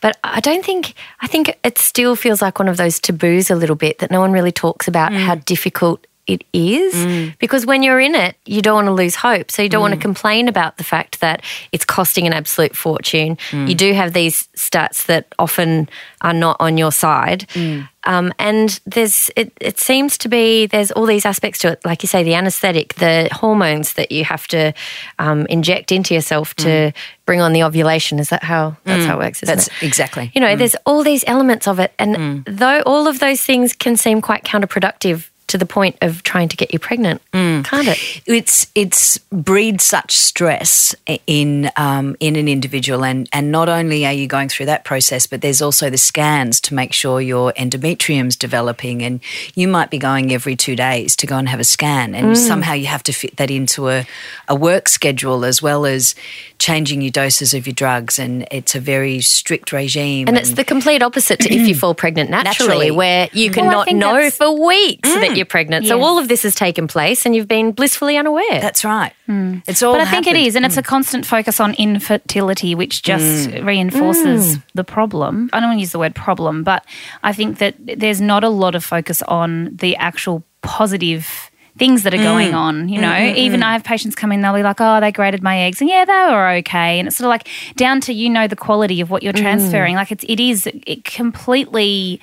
but 0.00 0.16
I 0.24 0.40
don't 0.40 0.64
think, 0.64 0.94
I 1.20 1.26
think 1.26 1.56
it 1.64 1.78
still 1.78 2.16
feels 2.16 2.40
like 2.42 2.58
one 2.58 2.68
of 2.68 2.76
those 2.76 2.98
taboos 3.00 3.50
a 3.50 3.54
little 3.56 3.76
bit 3.76 3.98
that 3.98 4.10
no 4.10 4.20
one 4.20 4.32
really 4.32 4.52
talks 4.52 4.86
about 4.88 5.12
Mm. 5.12 5.18
how 5.24 5.34
difficult 5.36 6.06
it 6.28 6.44
is 6.52 7.32
because 7.38 7.66
when 7.66 7.82
you're 7.82 7.98
in 8.00 8.14
it, 8.14 8.36
you 8.46 8.62
don't 8.62 8.76
want 8.76 8.86
to 8.86 8.92
lose 8.92 9.16
hope. 9.16 9.50
So 9.50 9.60
you 9.62 9.68
don't 9.68 9.80
Mm. 9.80 9.90
want 9.90 9.94
to 9.94 10.00
complain 10.00 10.46
about 10.48 10.76
the 10.76 10.84
fact 10.84 11.18
that 11.20 11.42
it's 11.72 11.84
costing 11.84 12.26
an 12.28 12.32
absolute 12.32 12.76
fortune. 12.76 13.36
Mm. 13.50 13.68
You 13.68 13.74
do 13.74 13.92
have 13.92 14.12
these 14.12 14.46
stats 14.56 15.06
that 15.06 15.26
often 15.38 15.88
are 16.20 16.32
not 16.32 16.56
on 16.60 16.78
your 16.78 16.92
side. 16.92 17.46
Mm. 17.54 17.88
Um, 18.04 18.32
and 18.38 18.80
there's 18.84 19.30
it, 19.36 19.52
it 19.60 19.78
seems 19.78 20.18
to 20.18 20.28
be 20.28 20.66
there's 20.66 20.90
all 20.92 21.06
these 21.06 21.24
aspects 21.26 21.60
to 21.60 21.68
it, 21.72 21.84
like 21.84 22.02
you 22.02 22.08
say, 22.08 22.22
the 22.24 22.34
anesthetic, 22.34 22.94
the 22.94 23.28
hormones 23.32 23.92
that 23.94 24.10
you 24.12 24.24
have 24.24 24.46
to 24.48 24.72
um, 25.20 25.46
inject 25.46 25.92
into 25.92 26.12
yourself 26.14 26.54
to 26.56 26.92
bring 27.26 27.40
on 27.40 27.52
the 27.52 27.62
ovulation. 27.62 28.18
Is 28.18 28.28
that 28.30 28.42
how 28.42 28.76
that's 28.84 29.04
how 29.06 29.14
it 29.20 29.24
works? 29.24 29.42
Isn't 29.44 29.54
That's 29.56 29.68
it? 29.68 29.82
exactly. 29.86 30.32
You 30.34 30.40
know, 30.40 30.56
there's 30.56 30.74
all 30.84 31.04
these 31.04 31.22
elements 31.28 31.68
of 31.68 31.78
it, 31.78 31.92
and 31.98 32.44
though 32.44 32.80
all 32.86 33.06
of 33.06 33.18
those 33.20 33.40
things 33.42 33.72
can 33.72 33.96
seem 33.96 34.20
quite 34.20 34.42
counterproductive 34.44 35.28
to 35.52 35.58
the 35.58 35.66
point 35.66 35.96
of 36.00 36.22
trying 36.22 36.48
to 36.48 36.56
get 36.56 36.72
you 36.72 36.78
pregnant, 36.78 37.20
mm. 37.32 37.62
can't 37.64 37.88
it? 37.88 38.22
it's 38.26 38.66
it's 38.74 39.18
breeds 39.30 39.84
such 39.84 40.16
stress 40.16 40.94
in 41.26 41.70
um, 41.76 42.16
in 42.20 42.36
an 42.36 42.48
individual, 42.48 43.04
and 43.04 43.28
and 43.32 43.52
not 43.52 43.68
only 43.68 44.06
are 44.06 44.12
you 44.12 44.26
going 44.26 44.48
through 44.48 44.66
that 44.66 44.84
process, 44.84 45.26
but 45.26 45.42
there's 45.42 45.60
also 45.60 45.90
the 45.90 45.98
scans 45.98 46.60
to 46.62 46.74
make 46.74 46.92
sure 46.92 47.20
your 47.20 47.52
endometrium's 47.52 48.34
developing, 48.34 49.02
and 49.02 49.20
you 49.54 49.68
might 49.68 49.90
be 49.90 49.98
going 49.98 50.32
every 50.32 50.56
two 50.56 50.74
days 50.74 51.14
to 51.16 51.26
go 51.26 51.36
and 51.36 51.48
have 51.48 51.60
a 51.60 51.64
scan, 51.64 52.14
and 52.14 52.28
mm. 52.28 52.36
somehow 52.36 52.72
you 52.72 52.86
have 52.86 53.02
to 53.02 53.12
fit 53.12 53.36
that 53.36 53.50
into 53.50 53.90
a, 53.90 54.06
a 54.48 54.54
work 54.54 54.88
schedule 54.88 55.44
as 55.44 55.60
well 55.60 55.84
as 55.84 56.14
changing 56.58 57.02
your 57.02 57.10
doses 57.10 57.52
of 57.52 57.66
your 57.66 57.74
drugs, 57.74 58.18
and 58.18 58.46
it's 58.50 58.74
a 58.74 58.80
very 58.80 59.20
strict 59.20 59.70
regime, 59.72 60.28
And 60.28 60.38
it's 60.38 60.52
the 60.52 60.64
complete 60.64 61.02
opposite 61.02 61.40
to 61.40 61.52
if 61.52 61.68
you 61.68 61.74
fall 61.82 61.94
pregnant 61.94 62.30
naturally, 62.30 62.68
Naturally. 62.68 62.90
where 62.90 63.28
you 63.32 63.50
cannot 63.50 63.66
Well, 63.66 63.74
I 63.74 63.74
not 63.74 63.84
think 63.86 63.98
know 63.98 64.30
for 64.30 64.66
weeks 64.66 65.08
that 65.08 65.30
mm. 65.30 65.36
You're 65.42 65.54
pregnant. 65.56 65.86
So 65.86 66.00
all 66.02 66.18
of 66.18 66.28
this 66.28 66.42
has 66.44 66.54
taken 66.54 66.86
place, 66.88 67.26
and 67.26 67.34
you've 67.34 67.48
been 67.48 67.72
blissfully 67.72 68.16
unaware. 68.16 68.60
that's 68.60 68.84
right. 68.84 69.12
Hmm. 69.26 69.58
It's 69.66 69.82
all. 69.82 69.94
But 69.94 70.06
I 70.06 70.10
think 70.10 70.26
it 70.26 70.30
is 70.30 70.36
happened. 70.36 70.46
is, 70.46 70.56
and 70.56 70.64
it's 70.66 70.76
a 70.76 70.82
constant 70.82 71.26
focus 71.26 71.60
on 71.60 71.74
infertility, 71.74 72.74
which 72.74 73.02
just 73.02 73.50
hmm. 73.50 73.56
Hmm. 73.58 73.66
reinforces 73.66 74.58
the 74.74 74.84
problem. 74.84 75.50
I 75.52 75.60
don't 75.60 75.68
want 75.70 75.78
to 75.78 75.80
use 75.80 75.92
the 75.92 75.98
word 75.98 76.14
problem, 76.14 76.62
but 76.64 76.84
I 77.22 77.32
think 77.32 77.58
that 77.58 77.74
there's 77.78 78.20
not 78.20 78.44
a 78.44 78.48
lot 78.48 78.74
of 78.74 78.84
focus 78.84 79.22
on 79.22 79.76
the 79.76 79.96
actual 79.96 80.42
positive 80.62 81.50
things 81.78 82.02
that 82.02 82.12
are 82.12 82.18
Mm. 82.18 82.22
going 82.32 82.54
on. 82.54 82.88
You 82.90 83.00
know, 83.00 83.16
even 83.34 83.62
I 83.62 83.72
have 83.72 83.82
patients 83.82 84.14
come 84.14 84.30
in, 84.30 84.42
they'll 84.42 84.52
be 84.54 84.62
like, 84.62 84.80
"Oh, 84.80 85.00
they 85.00 85.10
graded 85.10 85.42
my 85.42 85.58
eggs, 85.60 85.80
and 85.80 85.88
yeah, 85.88 86.04
they 86.04 86.12
were 86.34 86.48
okay." 86.60 86.98
And 86.98 87.08
it's 87.08 87.16
sort 87.16 87.26
of 87.26 87.30
like 87.30 87.48
down 87.76 88.00
to 88.02 88.12
you 88.12 88.28
know 88.28 88.46
the 88.46 88.56
quality 88.56 89.00
of 89.00 89.08
what 89.10 89.22
you're 89.22 89.32
Mm. 89.32 89.40
transferring. 89.40 89.94
Like 89.96 90.12
it's 90.12 90.24
it 90.28 90.38
is 90.38 90.66
it 90.66 91.04
completely 91.04 92.20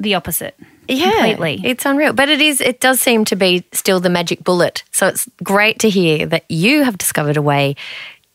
the 0.00 0.14
opposite. 0.14 0.56
Yeah, 0.96 1.10
completely. 1.10 1.60
It's 1.64 1.84
unreal, 1.84 2.12
but 2.12 2.28
it 2.28 2.40
is. 2.40 2.60
It 2.60 2.80
does 2.80 3.00
seem 3.00 3.24
to 3.26 3.36
be 3.36 3.64
still 3.72 4.00
the 4.00 4.10
magic 4.10 4.44
bullet. 4.44 4.84
So 4.90 5.06
it's 5.06 5.28
great 5.42 5.78
to 5.80 5.90
hear 5.90 6.26
that 6.26 6.44
you 6.48 6.84
have 6.84 6.98
discovered 6.98 7.36
a 7.36 7.42
way 7.42 7.76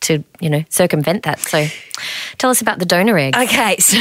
to, 0.00 0.22
you 0.40 0.48
know, 0.50 0.64
circumvent 0.68 1.24
that. 1.24 1.40
So, 1.40 1.66
tell 2.38 2.50
us 2.50 2.60
about 2.60 2.78
the 2.78 2.86
donor 2.86 3.18
egg. 3.18 3.36
Okay, 3.36 3.76
so 3.78 4.00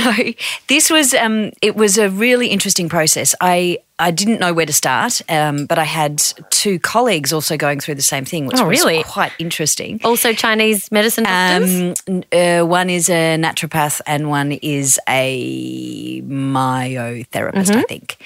this 0.67 0.89
was 0.89 1.13
um, 1.13 1.51
it 1.61 1.75
was 1.75 1.97
a 1.97 2.09
really 2.09 2.47
interesting 2.47 2.89
process. 2.89 3.33
I 3.41 3.79
I 3.99 4.11
didn't 4.11 4.39
know 4.39 4.53
where 4.53 4.67
to 4.67 4.73
start, 4.73 5.21
um, 5.27 5.65
but 5.65 5.79
I 5.79 5.83
had 5.83 6.21
two 6.51 6.77
colleagues 6.77 7.33
also 7.33 7.57
going 7.57 7.79
through 7.79 7.95
the 7.95 8.03
same 8.03 8.25
thing, 8.25 8.45
which 8.45 8.57
Oh, 8.59 8.67
was 8.67 8.79
really? 8.79 9.01
quite 9.03 9.31
interesting. 9.39 9.99
also, 10.03 10.33
Chinese 10.33 10.91
medicine 10.91 11.23
doctors. 11.23 12.03
Um, 12.07 12.23
uh, 12.31 12.61
one 12.63 12.91
is 12.91 13.09
a 13.09 13.37
naturopath 13.37 13.99
and 14.05 14.29
one 14.29 14.51
is 14.51 14.99
a 15.09 16.21
myotherapist, 16.21 17.75
I 17.75 17.81
think. 17.83 18.17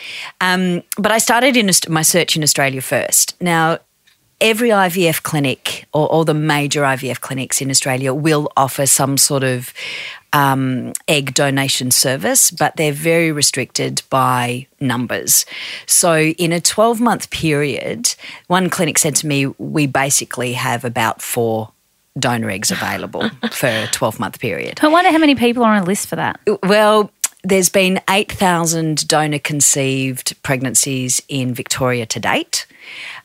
Um, 0.42 0.84
but 0.98 1.12
I 1.12 1.20
started 1.20 1.56
in 1.56 1.70
my 1.88 2.02
search 2.02 2.36
in 2.36 2.44
Australia 2.44 2.82
first. 2.82 3.42
Now, 3.42 3.80
every 4.42 4.70
IVF 4.70 5.24
clinic 5.24 5.88
or 5.94 6.08
all 6.08 6.26
the 6.26 6.34
major 6.34 6.82
IVF 6.82 7.22
clinics 7.22 7.62
in 7.62 7.70
Australia 7.70 8.14
will 8.14 8.52
offer 8.58 8.86
some 8.86 9.18
sort 9.18 9.44
of 9.44 9.74
um, 10.34 10.94
egg 11.08 11.34
donation 11.34 11.92
service, 11.92 12.52
but 12.52 12.76
they're 12.76 12.94
very 12.94 13.32
restricted 13.32 14.02
by 14.10 14.68
numbers. 14.80 15.46
So, 15.86 16.20
in 16.20 16.52
a 16.52 16.60
12 16.60 17.00
month 17.00 17.30
period, 17.30 18.16
one 18.48 18.70
clinic 18.70 18.98
said 18.98 19.16
to 19.18 19.28
me, 19.28 19.48
We 19.48 19.88
basically 19.88 20.54
have 20.54 20.84
about 20.86 21.22
four 21.22 21.72
donor 22.18 22.50
eggs 22.50 22.72
available 22.72 23.30
for 23.52 23.68
a 23.68 23.88
12 23.92 24.20
month 24.20 24.40
period. 24.40 24.80
I 24.82 24.88
wonder 24.88 25.12
how 25.12 25.18
many 25.18 25.36
people 25.36 25.64
are 25.64 25.74
on 25.74 25.84
a 25.84 25.86
list 25.86 26.08
for 26.08 26.16
that. 26.16 26.40
Well, 26.64 27.12
there's 27.44 27.70
been 27.70 28.00
8,000 28.10 29.08
donor 29.08 29.40
conceived 29.40 30.42
pregnancies 30.44 31.22
in 31.28 31.54
Victoria 31.54 32.06
to 32.06 32.20
date, 32.20 32.68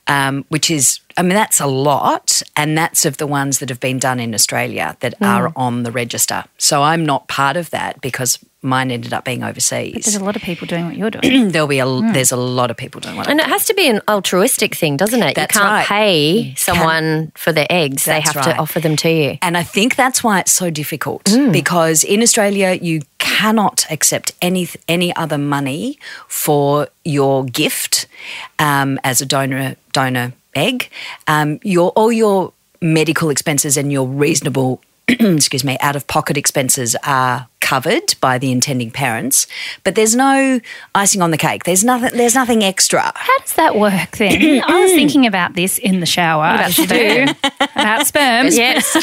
um, 0.06 0.44
which 0.48 0.70
is, 0.70 1.00
I 1.16 1.22
mean, 1.22 1.34
that's 1.34 1.60
a 1.60 1.66
lot. 1.66 2.42
And 2.56 2.76
that's 2.76 3.04
of 3.04 3.18
the 3.18 3.26
ones 3.26 3.58
that 3.58 3.68
have 3.68 3.80
been 3.80 3.98
done 3.98 4.20
in 4.20 4.34
Australia 4.34 4.96
that 5.00 5.14
are 5.20 5.52
on 5.56 5.82
the 5.82 5.92
register. 5.92 6.44
So 6.58 6.82
I'm 6.82 7.04
not 7.04 7.28
part 7.28 7.56
of 7.56 7.70
that 7.70 8.00
because 8.00 8.38
mine 8.66 8.90
ended 8.90 9.12
up 9.12 9.24
being 9.24 9.42
overseas. 9.42 10.04
There's 10.04 10.16
a 10.16 10.24
lot 10.24 10.36
of 10.36 10.42
people 10.42 10.66
doing 10.66 10.86
what 10.86 10.96
you're 10.96 11.10
doing. 11.10 11.48
There'll 11.52 11.68
be 11.68 11.78
a, 11.78 11.86
there's 12.12 12.32
a 12.32 12.36
lot 12.36 12.70
of 12.70 12.76
people 12.76 13.00
doing 13.00 13.16
what 13.16 13.28
and 13.28 13.40
it 13.40 13.46
has 13.46 13.64
to 13.66 13.74
be 13.74 13.88
an 13.88 14.00
altruistic 14.08 14.74
thing, 14.74 14.96
doesn't 14.96 15.22
it? 15.22 15.34
That's 15.34 15.54
you 15.54 15.60
can't 15.60 15.70
right. 15.72 15.86
pay 15.86 16.54
someone 16.56 17.32
for 17.34 17.52
their 17.52 17.66
eggs. 17.70 18.04
They 18.04 18.12
That's 18.20 18.32
have 18.32 18.44
to 18.44 18.56
offer 18.56 18.80
them 18.80 18.96
to 18.96 19.08
you. 19.10 19.38
And 19.40 19.56
I 19.56 19.62
think 19.62 19.96
that's 19.96 20.22
why 20.22 20.40
it's 20.40 20.52
so 20.52 20.68
difficult 20.70 21.24
Mm. 21.26 21.52
because 21.52 22.04
in 22.04 22.22
Australia 22.22 22.78
you 22.80 23.02
cannot 23.18 23.86
accept 23.90 24.32
any 24.40 24.68
any 24.88 25.14
other 25.16 25.38
money 25.38 25.98
for 26.28 26.88
your 27.04 27.44
gift 27.44 28.06
um, 28.58 28.98
as 29.04 29.20
a 29.20 29.26
donor 29.26 29.76
donor 29.92 30.32
egg. 30.54 30.88
Um, 31.26 31.58
your 31.62 31.90
all 31.90 32.12
your 32.12 32.52
medical 32.80 33.30
expenses 33.30 33.76
and 33.76 33.90
your 33.92 34.06
reasonable 34.06 34.80
excuse 35.08 35.64
me 35.64 35.76
out 35.80 35.96
of 35.96 36.06
pocket 36.06 36.36
expenses 36.36 36.96
are 37.04 37.46
covered 37.66 38.14
by 38.20 38.38
the 38.38 38.52
intending 38.52 38.92
parents, 38.92 39.48
but 39.82 39.96
there's 39.96 40.14
no 40.14 40.60
icing 40.94 41.20
on 41.20 41.32
the 41.32 41.36
cake. 41.36 41.64
There's 41.64 41.82
nothing. 41.82 42.16
There's 42.16 42.36
nothing 42.36 42.62
extra. 42.62 43.10
How 43.14 43.38
does 43.38 43.54
that 43.54 43.76
work 43.76 44.18
then? 44.18 44.62
I 44.66 44.84
was 44.84 44.92
thinking 44.92 45.26
about 45.26 45.54
this 45.54 45.78
in 45.78 45.98
the 45.98 46.06
shower. 46.06 46.54
About 46.54 46.70
sperm. 46.70 47.30
about 47.74 48.06
sperm. 48.06 48.46
Yes. 48.50 48.96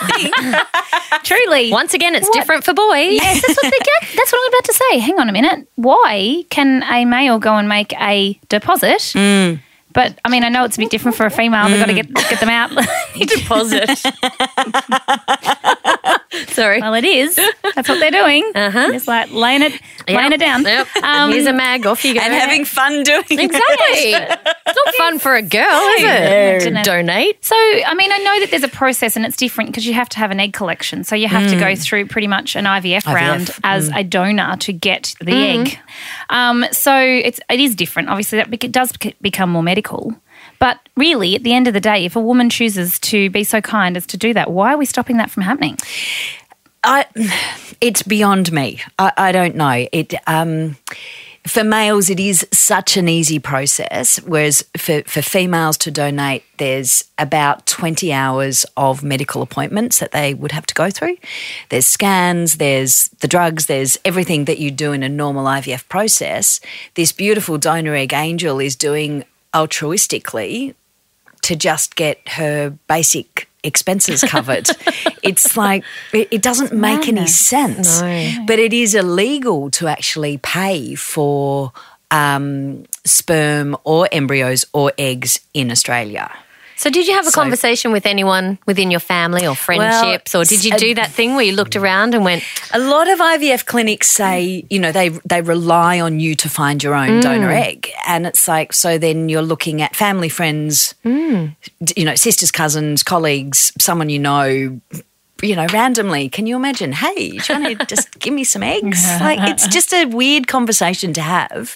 Truly. 1.23 1.71
Once 1.71 1.93
again, 1.93 2.15
it's 2.15 2.27
What? 2.27 2.35
different 2.35 2.63
for 2.63 2.73
boys. 2.73 3.13
Yes, 3.13 3.41
that's 3.45 3.61
what, 3.61 3.63
they 3.63 3.69
get. 3.71 4.15
that's 4.15 4.31
what 4.31 4.41
I'm 4.41 4.53
about 4.53 4.65
to 4.65 4.73
say. 4.73 4.99
Hang 4.99 5.19
on 5.19 5.27
a 5.27 5.33
minute. 5.33 5.67
Why 5.75 6.45
can 6.49 6.83
a 6.83 7.03
male 7.03 7.39
go 7.39 7.55
and 7.55 7.67
make 7.67 7.91
a 7.99 8.39
deposit? 8.47 9.11
Hmm. 9.13 9.55
But 9.93 10.19
I 10.25 10.29
mean, 10.29 10.43
I 10.43 10.49
know 10.49 10.63
it's 10.63 10.77
a 10.77 10.79
bit 10.79 10.89
different 10.89 11.15
for 11.15 11.25
a 11.25 11.29
female. 11.29 11.69
They've 11.69 11.79
got 11.79 11.85
to 11.85 11.93
hmm. 11.93 12.13
get 12.13 12.29
get 12.29 12.39
them 12.39 12.49
out. 12.49 12.69
Deposit. 13.13 13.89
Sorry. 16.49 16.81
well, 16.81 16.93
it 16.93 17.05
is. 17.05 17.35
That's 17.75 17.87
what 17.89 17.99
they're 17.99 18.11
doing. 18.11 18.43
Uh-huh. 18.55 18.91
Just 18.91 19.07
like 19.07 19.31
laying 19.31 19.61
it, 19.61 19.73
laying 20.07 20.31
it 20.31 20.39
down. 20.39 20.63
Yep. 20.63 20.87
Um, 21.03 21.31
Here's 21.31 21.45
a 21.47 21.53
mag. 21.53 21.85
Off 21.85 22.03
you 22.05 22.13
go. 22.13 22.19
And 22.21 22.33
having 22.33 22.65
fun 22.65 23.03
doing 23.03 23.23
it. 23.29 23.39
Exactly. 23.39 24.13
it's 24.65 24.77
not 24.85 24.95
fun 24.95 25.19
for 25.19 25.35
a 25.35 25.41
girl, 25.41 25.81
is 25.97 26.03
it? 26.65 26.73
No. 26.73 26.83
Donate. 26.83 27.43
So, 27.43 27.55
I 27.55 27.93
mean, 27.95 28.11
I 28.11 28.17
know 28.19 28.39
that 28.39 28.47
there's 28.51 28.63
a 28.63 28.67
process 28.69 29.15
and 29.15 29.25
it's 29.25 29.35
different 29.37 29.71
because 29.71 29.85
you 29.85 29.93
have 29.93 30.07
to 30.09 30.19
have 30.19 30.31
an 30.31 30.39
egg 30.39 30.53
collection. 30.53 31.03
So 31.03 31.15
you 31.15 31.27
have 31.27 31.49
to 31.49 31.55
Mm. 31.55 31.59
go 31.59 31.75
through 31.75 32.07
pretty 32.07 32.27
much 32.27 32.55
an 32.55 32.65
IVF, 32.65 33.05
round 33.05 33.51
as 33.63 33.89
a 33.93 34.03
donor 34.03 34.55
to 34.61 34.71
get 34.73 35.15
the 35.19 35.31
Mm-hmm. 35.31 35.61
egg. 35.67 35.79
Um, 36.29 36.65
so 36.71 36.95
it's 36.97 37.39
it 37.49 37.59
is 37.59 37.75
different. 37.75 38.09
Obviously, 38.09 38.37
that 38.37 38.49
bec- 38.49 38.71
does 38.71 38.91
become 39.21 39.49
more 39.49 39.63
medical. 39.63 40.13
But 40.63 40.79
really, 40.95 41.35
at 41.35 41.43
the 41.43 41.53
end 41.53 41.67
of 41.67 41.73
the 41.73 41.81
day, 41.81 42.05
if 42.05 42.15
a 42.15 42.21
woman 42.21 42.49
chooses 42.49 42.97
to 42.99 43.29
be 43.29 43.43
so 43.43 43.59
kind 43.59 43.97
as 43.97 44.07
to 44.07 44.15
do 44.15 44.33
that, 44.33 44.49
why 44.49 44.73
are 44.73 44.77
we 44.77 44.85
stopping 44.85 45.17
that 45.17 45.29
from 45.29 45.43
happening? 45.43 45.77
I, 46.85 47.05
it's 47.81 48.01
beyond 48.01 48.49
me. 48.53 48.81
I, 48.97 49.11
I 49.17 49.31
don't 49.33 49.57
know. 49.57 49.85
It 49.91 50.13
um, 50.25 50.77
for 51.45 51.65
males, 51.65 52.09
it 52.09 52.17
is 52.17 52.47
such 52.53 52.95
an 52.95 53.09
easy 53.09 53.39
process, 53.39 54.21
whereas 54.21 54.63
for, 54.77 55.01
for 55.01 55.21
females 55.21 55.77
to 55.79 55.91
donate, 55.91 56.45
there's 56.59 57.03
about 57.17 57.65
20 57.65 58.13
hours 58.13 58.65
of 58.77 59.03
medical 59.03 59.41
appointments 59.41 59.99
that 59.99 60.13
they 60.13 60.33
would 60.33 60.53
have 60.53 60.65
to 60.67 60.73
go 60.73 60.89
through. 60.89 61.17
There's 61.67 61.85
scans, 61.85 62.55
there's 62.55 63.09
the 63.19 63.27
drugs, 63.27 63.65
there's 63.65 63.97
everything 64.05 64.45
that 64.45 64.59
you 64.59 64.71
do 64.71 64.93
in 64.93 65.03
a 65.03 65.09
normal 65.09 65.43
IVF 65.43 65.89
process. 65.89 66.61
This 66.93 67.11
beautiful 67.11 67.57
donor 67.57 67.95
egg 67.95 68.13
angel 68.13 68.61
is 68.61 68.77
doing 68.77 69.25
altruistically 69.53 70.75
to 71.43 71.55
just 71.55 71.95
get 71.95 72.27
her 72.29 72.77
basic 72.87 73.47
expenses 73.63 74.21
covered. 74.21 74.69
it's 75.23 75.55
like 75.55 75.83
it, 76.13 76.27
it 76.31 76.41
doesn't 76.41 76.73
make 76.73 77.07
any 77.07 77.27
sense. 77.27 78.01
But 78.45 78.59
it 78.59 78.73
is 78.73 78.95
illegal 78.95 79.71
to 79.71 79.87
actually 79.87 80.37
pay 80.37 80.95
for 80.95 81.71
um, 82.11 82.85
sperm 83.05 83.75
or 83.83 84.07
embryos 84.11 84.65
or 84.73 84.91
eggs 84.97 85.39
in 85.53 85.71
Australia. 85.71 86.31
So, 86.75 86.89
did 86.89 87.07
you 87.07 87.13
have 87.13 87.27
a 87.27 87.31
So- 87.31 87.41
conversation 87.41 87.91
with 87.91 88.05
anyone 88.05 88.57
within 88.65 88.91
your 88.91 88.99
family 88.99 89.45
or 89.47 89.55
friendships, 89.55 90.35
or 90.35 90.43
did 90.45 90.63
you 90.63 90.75
do 90.77 90.93
that 90.95 91.11
thing 91.11 91.35
where 91.35 91.45
you 91.45 91.53
looked 91.53 91.75
around 91.75 92.13
and 92.13 92.23
went, 92.23 92.43
A 92.71 92.79
lot 92.79 93.07
of 93.09 93.19
IVF 93.19 93.65
clinics 93.65 94.09
say, 94.11 94.65
you 94.69 94.79
know, 94.79 94.91
they 94.91 95.09
they 95.25 95.41
rely 95.41 95.99
on 95.99 96.19
you 96.19 96.35
to 96.35 96.49
find 96.49 96.83
your 96.83 96.95
own 96.95 97.19
mm. 97.19 97.21
donor 97.21 97.51
egg, 97.51 97.89
and 98.07 98.25
it's 98.25 98.47
like 98.47 98.73
so. 98.73 98.97
Then 98.97 99.29
you're 99.29 99.41
looking 99.41 99.81
at 99.81 99.95
family, 99.95 100.29
friends, 100.29 100.95
mm. 101.05 101.55
d- 101.83 101.93
you 101.97 102.05
know, 102.05 102.15
sisters, 102.15 102.51
cousins, 102.51 103.03
colleagues, 103.03 103.71
someone 103.79 104.09
you 104.09 104.19
know. 104.19 104.79
You 105.41 105.57
know, 105.57 105.67
randomly, 105.73 106.29
can 106.29 106.47
you 106.47 106.55
imagine? 106.55 106.93
Hey, 106.93 107.37
want 107.49 107.77
to 107.77 107.85
just 107.93 108.17
give 108.19 108.33
me 108.33 108.45
some 108.45 108.63
eggs? 108.63 109.03
Like, 109.19 109.39
it's 109.49 109.67
just 109.67 109.93
a 109.93 110.05
weird 110.05 110.47
conversation 110.47 111.11
to 111.15 111.21
have. 111.21 111.75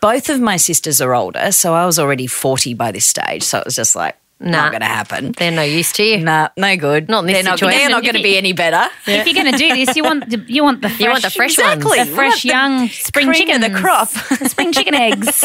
Both 0.00 0.28
of 0.28 0.40
my 0.40 0.56
sisters 0.56 1.00
are 1.00 1.12
older, 1.12 1.50
so 1.50 1.74
I 1.74 1.86
was 1.86 1.98
already 1.98 2.28
40 2.28 2.74
by 2.74 2.92
this 2.92 3.06
stage. 3.06 3.42
So 3.42 3.58
it 3.58 3.64
was 3.64 3.74
just 3.74 3.96
like, 3.96 4.14
Nah. 4.40 4.50
not 4.50 4.72
going 4.72 4.80
to 4.80 4.86
happen. 4.86 5.32
they're 5.32 5.50
no 5.50 5.62
use 5.62 5.92
to 5.92 6.02
you? 6.02 6.18
Nah, 6.18 6.48
no 6.56 6.74
good. 6.76 7.08
Not 7.08 7.20
in 7.20 7.26
this 7.26 7.34
they're 7.34 7.42
not, 7.42 7.58
situation. 7.58 7.78
They're 7.78 7.90
not 7.90 8.02
going 8.02 8.16
to 8.16 8.22
be 8.22 8.38
any 8.38 8.54
better. 8.54 8.90
If 9.06 9.26
you're 9.26 9.34
going 9.34 9.52
to 9.52 9.58
do 9.58 9.74
this, 9.74 9.94
you 9.94 10.02
want 10.02 10.30
the, 10.30 10.38
you 10.48 10.64
want 10.64 10.80
the 10.80 10.88
fresh, 10.88 11.00
You 11.00 11.10
want 11.10 11.22
the 11.22 11.30
fresh 11.30 11.58
exactly. 11.58 11.98
ones. 11.98 12.08
the 12.08 12.14
fresh 12.14 12.30
want 12.30 12.42
the 12.42 12.48
young 12.48 12.88
spring 12.88 13.32
chicken, 13.34 13.60
the 13.60 13.70
crop. 13.70 14.08
the 14.10 14.48
spring 14.48 14.72
chicken 14.72 14.94
eggs. 14.94 15.44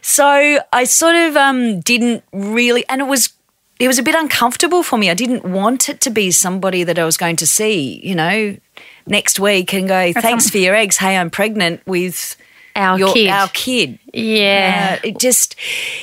So 0.02 0.58
I 0.72 0.84
sort 0.84 1.14
of 1.14 1.36
um, 1.36 1.80
didn't 1.80 2.24
really, 2.32 2.84
and 2.88 3.00
it 3.00 3.06
was 3.06 3.32
it 3.78 3.86
was 3.86 3.98
a 3.98 4.02
bit 4.02 4.16
uncomfortable 4.16 4.82
for 4.82 4.98
me. 4.98 5.08
I 5.08 5.14
didn't 5.14 5.44
want 5.44 5.88
it 5.88 6.00
to 6.02 6.10
be 6.10 6.30
somebody 6.32 6.84
that 6.84 6.98
I 6.98 7.04
was 7.04 7.16
going 7.16 7.36
to 7.36 7.46
see, 7.46 8.00
you 8.06 8.14
know, 8.14 8.56
next 9.06 9.38
week 9.38 9.72
and 9.72 9.88
go, 9.88 10.12
"Thanks 10.12 10.50
for 10.50 10.58
your 10.58 10.74
eggs. 10.74 10.96
Hey, 10.96 11.16
I'm 11.16 11.30
pregnant 11.30 11.86
with 11.86 12.36
Our 12.76 12.98
your 12.98 13.12
kid. 13.12 13.28
our 13.28 13.48
kid." 13.48 13.98
Yeah. 14.12 14.98
Uh, 14.98 15.08
it 15.08 15.18
just 15.18 15.56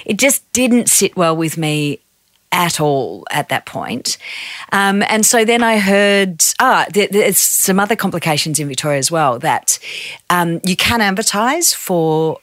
it 0.05 0.17
just 0.17 0.51
didn't 0.53 0.89
sit 0.89 1.15
well 1.15 1.35
with 1.35 1.57
me 1.57 1.99
at 2.51 2.79
all 2.81 3.25
at 3.31 3.49
that 3.49 3.65
point. 3.65 4.17
Um, 4.71 5.03
and 5.03 5.25
so 5.25 5.45
then 5.45 5.63
I 5.63 5.77
heard 5.77 6.43
ah, 6.59 6.85
there, 6.91 7.07
there's 7.09 7.37
some 7.37 7.79
other 7.79 7.95
complications 7.95 8.59
in 8.59 8.67
Victoria 8.67 8.97
as 8.97 9.11
well 9.11 9.39
that 9.39 9.79
um, 10.29 10.59
you 10.63 10.75
can 10.75 11.01
advertise 11.01 11.73
for 11.73 12.39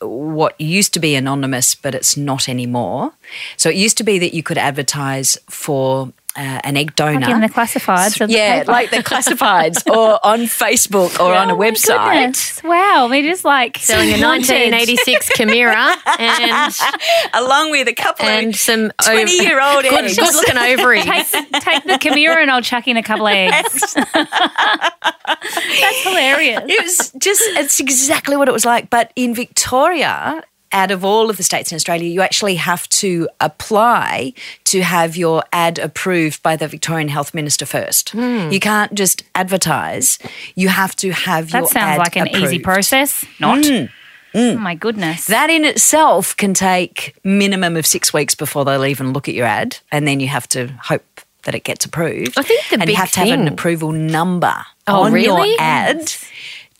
what 0.00 0.60
used 0.60 0.94
to 0.94 1.00
be 1.00 1.14
anonymous, 1.14 1.74
but 1.74 1.94
it's 1.94 2.16
not 2.16 2.48
anymore. 2.48 3.12
So 3.56 3.68
it 3.68 3.76
used 3.76 3.98
to 3.98 4.04
be 4.04 4.18
that 4.20 4.34
you 4.34 4.42
could 4.42 4.58
advertise 4.58 5.36
for 5.48 6.12
uh, 6.36 6.60
an 6.64 6.76
egg 6.76 6.94
donor. 6.94 7.20
Like 7.20 7.30
in 7.30 7.40
the 7.40 7.48
classifieds. 7.48 8.20
of 8.20 8.28
the 8.28 8.34
yeah, 8.34 8.60
paper. 8.60 8.72
like 8.72 8.90
the 8.90 8.98
classifieds 8.98 9.84
or 9.90 10.18
on 10.26 10.40
Facebook 10.40 11.18
or 11.18 11.34
on 11.34 11.50
a 11.50 11.54
Oh 11.54 11.56
my 11.56 11.70
website. 11.70 12.12
goodness. 12.14 12.62
Wow. 12.62 13.06
I 13.06 13.08
mean, 13.08 13.24
just 13.24 13.44
like 13.44 13.78
Selling 13.78 14.08
a 14.10 14.20
1986 14.22 15.30
Camira 15.36 15.96
and 16.18 16.74
Along 17.34 17.70
with 17.72 17.88
a 17.88 17.94
couple 17.94 18.26
and 18.26 18.48
of 18.48 18.56
some 18.56 18.92
20 19.02 19.32
year 19.42 19.60
old 19.60 19.82
good, 19.82 20.04
eggs. 20.04 20.16
good 20.16 20.34
looking 20.34 20.56
ovaries. 20.58 21.04
Take, 21.04 21.26
take 21.60 21.84
the 21.84 21.98
Camira 22.00 22.40
and 22.42 22.50
I'll 22.50 22.62
chuck 22.62 22.86
in 22.86 22.96
a 22.96 23.02
couple 23.02 23.26
of 23.26 23.32
eggs. 23.34 23.94
That's 23.94 26.02
hilarious. 26.04 26.62
it 26.68 26.84
was 26.84 27.10
just 27.18 27.40
it's 27.42 27.80
exactly 27.80 28.36
what 28.36 28.48
it 28.48 28.52
was 28.52 28.64
like 28.64 28.90
but 28.90 29.12
in 29.16 29.34
victoria 29.34 30.42
out 30.72 30.90
of 30.90 31.04
all 31.04 31.30
of 31.30 31.36
the 31.36 31.42
states 31.42 31.72
in 31.72 31.76
australia 31.76 32.08
you 32.08 32.20
actually 32.20 32.54
have 32.56 32.88
to 32.88 33.28
apply 33.40 34.32
to 34.64 34.82
have 34.82 35.16
your 35.16 35.42
ad 35.52 35.78
approved 35.78 36.42
by 36.42 36.56
the 36.56 36.68
victorian 36.68 37.08
health 37.08 37.34
minister 37.34 37.66
first 37.66 38.10
Hmm. 38.10 38.50
you 38.50 38.60
can't 38.60 38.94
just 38.94 39.22
advertise 39.34 40.18
you 40.54 40.68
have 40.68 40.94
to 40.96 41.10
have 41.12 41.50
your 41.52 41.62
That 41.62 41.68
sounds 41.70 41.98
like 41.98 42.16
an 42.16 42.28
easy 42.28 42.58
process. 42.58 43.24
Not. 43.40 43.64
Oh 44.34 44.56
my 44.58 44.74
goodness. 44.74 45.26
that 45.26 45.48
in 45.50 45.64
itself 45.64 46.36
can 46.36 46.52
take 46.54 47.16
minimum 47.24 47.76
of 47.76 47.86
six 47.86 48.12
weeks 48.12 48.34
before 48.34 48.64
they'll 48.64 48.84
even 48.84 49.12
look 49.12 49.28
at 49.28 49.34
your 49.34 49.46
ad 49.46 49.78
and 49.90 50.06
then 50.06 50.20
you 50.20 50.28
have 50.28 50.46
to 50.48 50.68
hope 50.84 51.20
that 51.44 51.54
it 51.54 51.64
gets 51.64 51.84
approved 51.86 52.38
I 52.38 52.42
think 52.42 52.62
the 52.68 52.74
and 52.74 52.80
big 52.82 52.90
you 52.90 52.96
have 52.96 53.10
to 53.12 53.20
have 53.20 53.28
an 53.40 53.48
approval 53.48 53.92
number 53.92 54.54
Oh, 54.86 55.02
on 55.04 55.12
really? 55.12 55.50
your 55.50 55.56
ad 55.60 56.12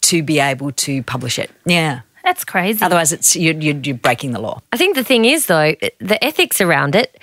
to 0.03 0.23
be 0.23 0.39
able 0.41 0.73
to 0.73 1.03
publish 1.03 1.39
it 1.39 1.51
yeah 1.65 2.01
That's 2.29 2.45
crazy. 2.45 2.85
Otherwise, 2.85 3.11
it's 3.11 3.35
you're, 3.35 3.55
you're, 3.55 3.77
you're 3.77 3.97
breaking 3.97 4.33
the 4.33 4.39
law. 4.39 4.61
I 4.71 4.77
think 4.77 4.97
the 4.97 5.03
thing 5.03 5.25
is, 5.25 5.47
though, 5.47 5.75
the 5.99 6.23
ethics 6.23 6.61
around 6.61 6.95
it, 6.95 7.19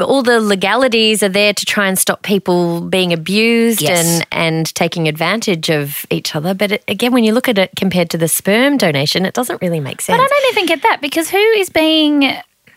all 0.00 0.22
the 0.22 0.40
legalities 0.40 1.22
are 1.22 1.28
there 1.28 1.52
to 1.52 1.64
try 1.66 1.88
and 1.88 1.98
stop 1.98 2.22
people 2.22 2.80
being 2.80 3.12
abused 3.12 3.82
Yes. 3.82 4.06
and, 4.06 4.26
and 4.32 4.74
taking 4.74 5.08
advantage 5.08 5.68
of 5.68 6.06
each 6.08 6.34
other. 6.34 6.54
But 6.54 6.72
it, 6.72 6.84
again, 6.88 7.12
when 7.12 7.22
you 7.22 7.34
look 7.34 7.50
at 7.50 7.58
it 7.58 7.72
compared 7.76 8.08
to 8.10 8.16
the 8.16 8.26
sperm 8.26 8.78
donation, 8.78 9.26
it 9.26 9.34
doesn't 9.34 9.60
really 9.60 9.78
make 9.78 10.00
sense. 10.00 10.16
But 10.16 10.24
I 10.24 10.26
don't 10.26 10.52
even 10.56 10.66
get 10.66 10.80
that 10.84 11.02
because 11.02 11.28
who 11.28 11.36
is 11.36 11.68
being 11.68 12.34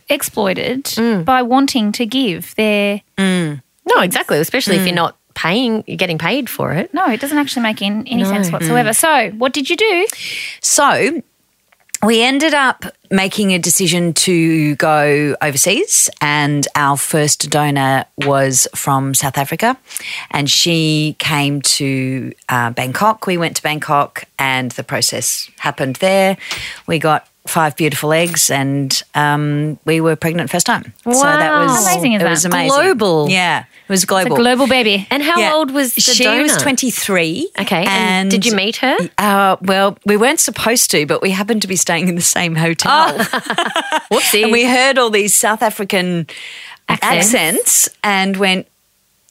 exploited 0.09 0.83
Mm. 0.83 1.23
by 1.23 1.43
wanting 1.43 1.93
to 1.93 2.05
give 2.05 2.53
their. 2.55 3.01
Mm. 3.17 3.61
no, 3.85 4.01
exactly. 4.01 4.37
Especially 4.39 4.75
if 4.75 4.81
you're 4.81 4.91
mm. 4.91 4.95
not 4.95 5.15
paying, 5.33 5.85
you're 5.87 5.95
getting 5.97 6.17
paid 6.17 6.49
for 6.49 6.73
it. 6.73 6.93
No, 6.93 7.05
it 7.07 7.21
doesn't 7.21 7.37
actually 7.37 7.61
make 7.63 7.81
in, 7.81 8.05
any 8.05 8.23
No. 8.23 8.29
sense 8.29 8.51
whatsoever. 8.51 8.89
Mm. 8.89 8.95
So, 8.95 9.29
what 9.37 9.53
did 9.53 9.69
you 9.69 9.77
do? 9.77 10.07
So 10.61 11.21
we 12.03 12.21
ended 12.21 12.53
up 12.53 12.85
making 13.09 13.53
a 13.53 13.59
decision 13.59 14.13
to 14.13 14.75
go 14.75 15.35
overseas, 15.41 16.09
and 16.21 16.67
our 16.75 16.97
first 16.97 17.49
donor 17.49 18.05
was 18.17 18.67
from 18.75 19.13
South 19.13 19.37
Africa, 19.37 19.77
and 20.31 20.49
she 20.49 21.15
came 21.19 21.61
to 21.63 22.33
uh, 22.49 22.69
Bangkok. 22.71 23.25
We 23.27 23.37
went 23.37 23.55
to 23.57 23.63
Bangkok, 23.63 24.25
and 24.37 24.71
the 24.71 24.83
process 24.83 25.49
happened 25.57 25.97
there. 25.97 26.37
We 26.87 26.99
got. 26.99 27.27
Five 27.47 27.77
beautiful 27.77 28.11
eggs, 28.11 28.49
and 28.51 29.01
um, 29.15 29.79
we 29.85 30.01
were 30.01 30.17
pregnant 30.17 30.49
first 30.49 30.65
time. 30.65 30.91
So 31.05 31.11
that 31.13 31.49
Wow. 31.49 31.63
was 31.63 31.87
amazing 31.87 32.11
it 32.11 32.19
that? 32.19 32.29
was 32.29 32.43
amazing. 32.43 32.77
Global. 32.77 33.29
yeah. 33.29 33.63
It 33.87 33.89
was 33.89 34.03
It's 34.03 34.09
global. 34.09 34.33
a 34.33 34.39
global 34.39 34.67
baby. 34.67 35.07
And 35.09 35.23
how 35.23 35.39
Yeah. 35.39 35.53
old 35.53 35.71
was 35.71 35.93
the 35.95 36.01
she 36.01 36.23
donor? 36.25 36.43
was 36.43 36.57
23. 36.57 37.49
Okay. 37.59 37.85
And, 37.87 38.29
did 38.29 38.45
you 38.45 38.53
meet 38.53 38.75
her? 38.77 38.97
Uh, 39.17 39.55
well, 39.61 39.97
we 40.05 40.17
weren't 40.17 40.41
supposed 40.41 40.91
to, 40.91 41.05
but 41.05 41.21
we 41.21 41.31
happened 41.31 41.61
to 41.61 41.67
be 41.69 41.77
staying 41.77 42.09
in 42.09 42.15
the 42.15 42.21
same 42.21 42.55
hotel. 42.55 43.13
Whoopsie. 44.11 44.43
and 44.43 44.51
we 44.51 44.65
heard 44.65 44.97
all 44.97 45.09
these 45.09 45.33
South 45.33 45.61
African 45.63 46.27
Accents. 46.89 47.33
accents, 47.33 47.89
and 48.03 48.37
went, 48.37 48.67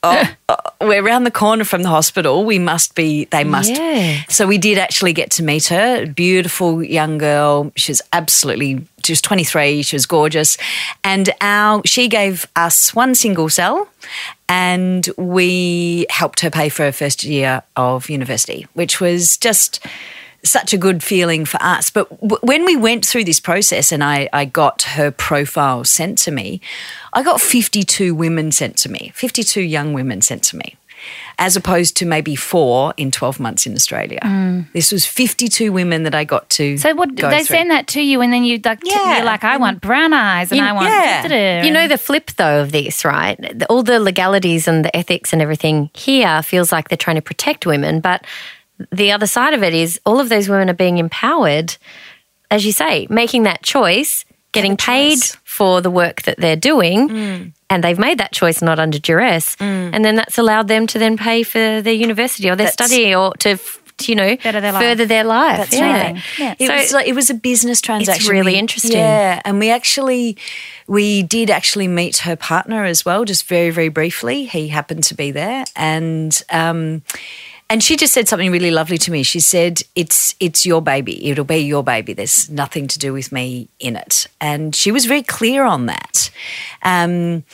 Oh, 0.03 0.25
uh, 0.49 0.57
we're 0.83 1.03
around 1.05 1.25
the 1.25 1.31
corner 1.31 1.65
from 1.65 1.83
the 1.83 1.89
hospital. 1.89 2.45
We 2.45 2.59
must 2.59 2.95
be, 2.95 3.25
they 3.27 3.45
must. 3.45 3.71
Yeah. 3.73 4.21
So 4.29 4.47
we 4.47 4.57
did 4.59 4.79
actually 4.79 5.13
get 5.15 5.31
to 5.33 5.43
meet 5.43 5.67
her. 5.69 6.07
Beautiful 6.07 6.83
young 6.83 7.19
girl. 7.19 7.73
She 7.77 7.91
was 7.93 8.03
absolutely, 8.13 8.87
she 9.03 9.13
was 9.13 9.21
23. 9.23 9.83
She 9.83 9.97
was 9.97 10.07
gorgeous. 10.07 10.59
And 11.03 11.31
our, 11.41 11.83
she 11.87 12.09
gave 12.09 12.47
us 12.55 12.95
one 12.95 13.15
single 13.15 13.49
cell 13.49 13.89
and 14.49 15.09
we 15.17 16.07
helped 16.11 16.41
her 16.41 16.51
pay 16.51 16.69
for 16.69 16.85
her 16.85 16.93
first 16.93 17.25
year 17.25 17.63
of 17.77 18.09
university, 18.09 18.67
which 18.75 19.01
was 19.01 19.37
just 19.37 19.85
such 20.45 20.73
a 20.73 20.79
good 20.79 21.03
feeling 21.03 21.45
for 21.45 21.61
us. 21.61 21.91
But 21.91 22.09
w- 22.21 22.39
when 22.43 22.65
we 22.65 22.77
went 22.77 23.05
through 23.05 23.25
this 23.25 23.41
process 23.41 23.93
and 23.93 24.03
I, 24.05 24.29
I 24.33 24.45
got 24.45 24.83
her 24.83 25.11
profile 25.11 25.85
sent 25.85 26.19
to 26.19 26.31
me, 26.31 26.61
I 27.13 27.23
got 27.23 27.41
52 27.41 28.15
women 28.15 28.53
sent 28.53 28.77
to 28.79 28.91
me, 28.91 29.13
52 29.15 29.61
young 29.61 29.93
women 29.93 30.23
sent 30.23 30.45
to 30.45 30.57
me, 30.57 30.77
as 31.39 31.57
opposed 31.57 31.97
to 31.99 32.07
maybe 32.07 32.35
four 32.37 32.95
in 32.97 33.11
12 33.11 33.39
months 33.41 33.67
in 33.67 33.75
Australia. 33.75 34.19
This 34.73 34.91
was 34.93 35.05
52 35.07 35.73
women 35.73 36.03
that 36.05 36.15
I 36.15 36.25
got 36.25 36.49
to. 36.51 36.75
Mm. 36.75 36.79
So, 36.81 36.95
what 36.95 37.15
go 37.15 37.29
they 37.31 37.39
through. 37.45 37.57
send 37.57 37.71
that 37.71 37.87
to 37.89 38.01
you, 38.03 38.21
and 38.23 38.33
then 38.33 38.45
you 38.45 38.61
like, 38.65 38.81
t- 38.81 38.91
Yeah. 38.91 39.17
you're 39.17 39.25
like, 39.27 39.45
I 39.45 39.57
want 39.57 39.81
brown 39.81 40.13
eyes, 40.13 40.51
and 40.51 40.61
You- 40.61 40.67
I 40.67 40.73
want. 40.73 40.89
yeah. 40.89 41.63
You 41.65 41.71
know 41.71 41.89
the 41.89 41.99
flip 41.99 42.31
though 42.37 42.61
of 42.63 42.73
this, 42.73 43.05
right? 43.05 43.39
All 43.69 43.83
the 43.83 44.01
legalities 44.01 44.67
and 44.69 44.85
the 44.85 44.95
ethics 44.97 45.33
and 45.33 45.43
everything 45.43 45.91
here 45.95 46.43
feels 46.43 46.73
like 46.73 46.89
they're 46.89 46.97
trying 46.97 47.17
to 47.17 47.23
protect 47.23 47.67
women, 47.67 48.01
but 48.01 48.25
the 48.93 49.11
other 49.13 49.27
side 49.27 49.55
of 49.55 49.63
it 49.63 49.73
is 49.75 50.01
all 50.05 50.21
of 50.21 50.29
those 50.29 50.49
women 50.49 50.69
are 50.69 50.75
being 50.75 50.99
empowered, 50.99 51.77
as 52.51 52.65
you 52.67 52.73
say, 52.73 53.07
making 53.11 53.45
that 53.45 53.63
choice, 53.63 54.25
getting 54.57 54.77
paid 54.77 55.19
for 55.45 55.81
the 55.81 55.91
work 55.91 56.23
that 56.23 56.37
they're 56.39 56.57
doing, 56.73 57.53
and 57.71 57.85
they've 57.85 57.99
made 57.99 58.19
that 58.19 58.33
choice 58.33 58.63
not 58.63 58.79
under 58.79 58.99
duress, 58.99 59.57
and 59.61 60.05
then 60.05 60.17
that's 60.17 60.39
allowed 60.39 60.69
them 60.69 60.87
to 60.89 60.99
then 60.99 61.17
pay 61.17 61.43
for 61.43 61.81
their 61.83 61.95
university 62.07 62.49
or 62.51 62.57
their 62.57 62.67
That's- 62.71 62.89
study 62.91 63.15
or 63.15 63.33
to, 63.45 63.51
f- 63.51 63.81
to, 63.99 64.13
you 64.13 64.17
know, 64.17 64.37
their 64.37 64.61
life. 64.73 64.83
further 64.83 65.07
their 65.07 65.25
life. 65.25 65.59
That's 65.59 65.73
yeah. 65.75 66.01
amazing. 66.11 66.23
Yeah. 66.39 66.55
It 66.59 66.67
So- 66.67 66.75
was 66.77 66.93
like 66.93 67.07
it 67.09 67.15
was 67.15 67.31
a 67.31 67.35
business 67.35 67.81
transaction. 67.81 68.21
It's 68.23 68.29
really 68.31 68.53
We- 68.53 68.59
interesting. 68.59 68.93
Yeah, 68.93 69.41
and 69.45 69.59
we 69.59 69.71
actually 69.71 70.37
we 70.87 71.23
did 71.23 71.51
actually 71.51 71.89
meet 71.89 72.19
her 72.19 72.37
partner 72.37 72.85
as 72.85 73.05
well, 73.05 73.25
just 73.25 73.47
very 73.49 73.71
very 73.71 73.89
briefly. 73.89 74.45
He 74.47 74.69
happened 74.69 75.05
to 75.05 75.15
be 75.15 75.31
there, 75.33 75.65
and 75.75 76.31
um, 76.51 77.03
and 77.69 77.83
she 77.83 77.97
just 77.97 78.13
said 78.15 78.29
something 78.29 78.51
really 78.53 78.71
lovely 78.71 78.99
to 78.99 79.11
me. 79.11 79.23
She 79.23 79.41
said, 79.41 79.83
"It's 79.95 80.35
it's 80.41 80.65
your 80.67 80.81
baby. 80.83 81.29
It'll 81.31 81.45
be 81.45 81.59
your 81.59 81.83
baby. 81.83 82.13
There's 82.13 82.49
nothing 82.51 82.87
to 82.89 82.99
do 82.99 83.13
with 83.13 83.33
me 83.33 83.69
in 83.81 83.97
it." 83.97 84.27
And 84.41 84.75
she 84.75 84.93
was 84.93 85.05
very 85.07 85.23
clear 85.23 85.65
on 85.65 85.87
that. 85.87 86.31
Um, 86.83 87.45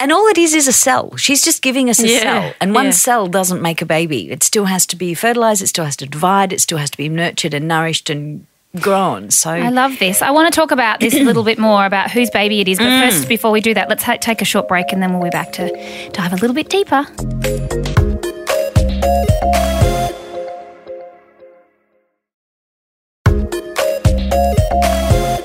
and 0.00 0.10
all 0.10 0.26
it 0.26 0.36
is 0.38 0.52
is 0.52 0.66
a 0.66 0.72
cell. 0.72 1.14
She's 1.16 1.42
just 1.44 1.62
giving 1.62 1.88
us 1.88 2.00
a 2.02 2.08
Yeah, 2.08 2.18
cell. 2.20 2.54
And 2.60 2.74
one 2.74 2.86
yeah. 2.86 2.90
cell 2.90 3.26
doesn't 3.28 3.62
make 3.62 3.80
a 3.82 3.86
baby. 3.86 4.30
It 4.32 4.42
still 4.42 4.64
has 4.64 4.84
to 4.86 4.96
be 4.96 5.14
fertilized, 5.14 5.62
it 5.62 5.68
still 5.68 5.84
has 5.84 5.96
to 5.96 6.06
divide, 6.06 6.52
it 6.52 6.60
still 6.60 6.78
has 6.78 6.90
to 6.90 6.96
be 6.96 7.08
nurtured 7.08 7.54
and 7.54 7.68
nourished 7.68 8.10
and 8.10 8.44
grown. 8.80 9.30
So 9.30 9.50
I 9.50 9.68
love 9.68 9.98
this. 10.00 10.20
I 10.22 10.32
want 10.32 10.52
to 10.52 10.60
talk 10.60 10.72
about 10.72 10.98
this 10.98 11.14
a 11.14 11.22
little 11.28 11.44
bit 11.44 11.58
more 11.58 11.86
about 11.86 12.10
whose 12.10 12.30
baby 12.30 12.60
it 12.60 12.66
is. 12.66 12.78
But 12.78 12.86
Mm. 12.88 13.10
first, 13.10 13.28
before 13.28 13.52
we 13.52 13.60
do 13.60 13.74
that, 13.74 13.88
let's 13.88 14.02
ha- 14.02 14.16
take 14.16 14.42
a 14.42 14.46
short 14.46 14.66
break 14.66 14.92
and 14.92 15.00
then 15.00 15.12
we'll 15.12 15.22
be 15.22 15.30
back 15.30 15.52
to 15.52 15.68
dive 16.10 16.32
a 16.32 16.36
little 16.36 16.54
bit 16.54 16.68
deeper. 16.68 17.06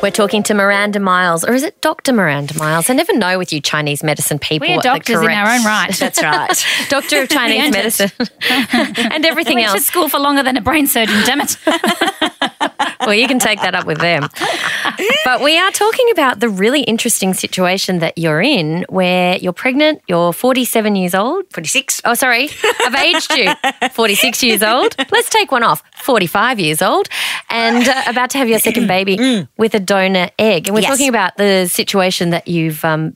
We're 0.08 0.12
talking 0.12 0.42
to 0.44 0.54
Miranda 0.54 1.02
Myles, 1.02 1.44
or 1.44 1.54
is 1.54 1.64
it 1.64 1.82
Dr. 1.82 2.14
Miranda 2.14 2.58
Myles? 2.58 2.90
I 2.90 2.94
never 2.94 3.14
know 3.14 3.38
with 3.38 3.52
you 3.52 3.60
Chinese 3.60 4.04
medicine 4.04 4.40
people. 4.40 4.66
We 4.66 4.72
are 4.72 4.78
what 4.78 4.84
the 4.84 4.88
doctors 4.88 5.22
in 5.22 5.30
our 5.30 5.54
own 5.54 5.66
right. 5.66 5.94
that's 5.94 6.24
right. 6.24 6.66
Doctor 6.90 7.24
of 7.24 7.28
Chinese 7.28 7.74
medicine 7.74 8.10
and 8.50 9.26
everything 9.26 9.56
Went 9.58 9.68
to 9.68 9.74
else. 9.74 9.86
school 9.86 10.08
for 10.08 10.18
longer 10.18 10.44
than 10.44 10.56
a 10.56 10.62
brain 10.62 10.88
surgeon, 10.88 11.22
damn 11.26 11.42
it. 11.42 11.58
Well, 13.02 13.14
you 13.14 13.28
can 13.28 13.40
take 13.40 13.62
that 13.62 13.74
up 13.74 13.86
with 13.86 14.00
them. 14.00 14.28
But 15.24 15.42
we 15.42 15.58
are 15.58 15.72
talking 15.72 16.10
about 16.12 16.42
the 16.42 16.50
really 16.50 16.82
interesting 16.82 17.34
situation 17.34 18.00
that 18.00 18.18
you're 18.18 18.42
in 18.42 18.86
where 18.90 19.38
you're 19.38 19.54
pregnant, 19.54 20.02
you're 20.08 20.34
47 20.34 20.96
years 20.96 21.16
old. 21.16 21.46
46. 21.54 22.02
Oh, 22.04 22.16
sorry, 22.16 22.50
I've 22.86 22.96
aged 22.96 23.34
you. 23.34 23.54
46 23.92 24.44
years 24.44 24.62
old. 24.62 24.96
Let's 25.10 25.30
take 25.30 25.52
one 25.52 25.64
off. 25.64 25.84
45 25.96 26.60
years 26.60 26.82
old 26.82 27.08
and 27.50 27.88
uh, 27.88 28.04
about 28.08 28.32
to 28.32 28.40
have 28.40 28.50
your 28.50 28.60
second 28.60 28.88
baby 28.98 29.48
with 29.58 29.74
a 29.74 29.80
donor 30.02 30.30
egg. 30.40 30.68
And 30.68 30.76
we're 30.76 30.82
Yes. 30.82 30.92
talking 30.92 31.10
about 31.10 31.38
the 31.38 31.68
situation 31.68 32.30
that 32.32 32.48
you've, 32.48 32.84
um, 32.86 33.16